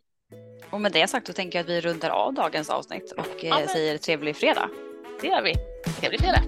Och 0.69 0.81
med 0.81 0.91
det 0.91 1.07
sagt 1.07 1.27
så 1.27 1.33
tänker 1.33 1.59
jag 1.59 1.63
att 1.63 1.69
vi 1.69 1.81
rundar 1.81 2.09
av 2.09 2.33
dagens 2.33 2.69
avsnitt 2.69 3.11
och 3.17 3.43
ja, 3.43 3.61
eh, 3.61 3.67
säger 3.67 3.97
trevlig 3.97 4.35
fredag. 4.35 4.69
Det 5.21 5.27
gör 5.27 5.41
vi. 5.41 5.53
Trevlig 5.99 6.19
fredag. 6.19 6.43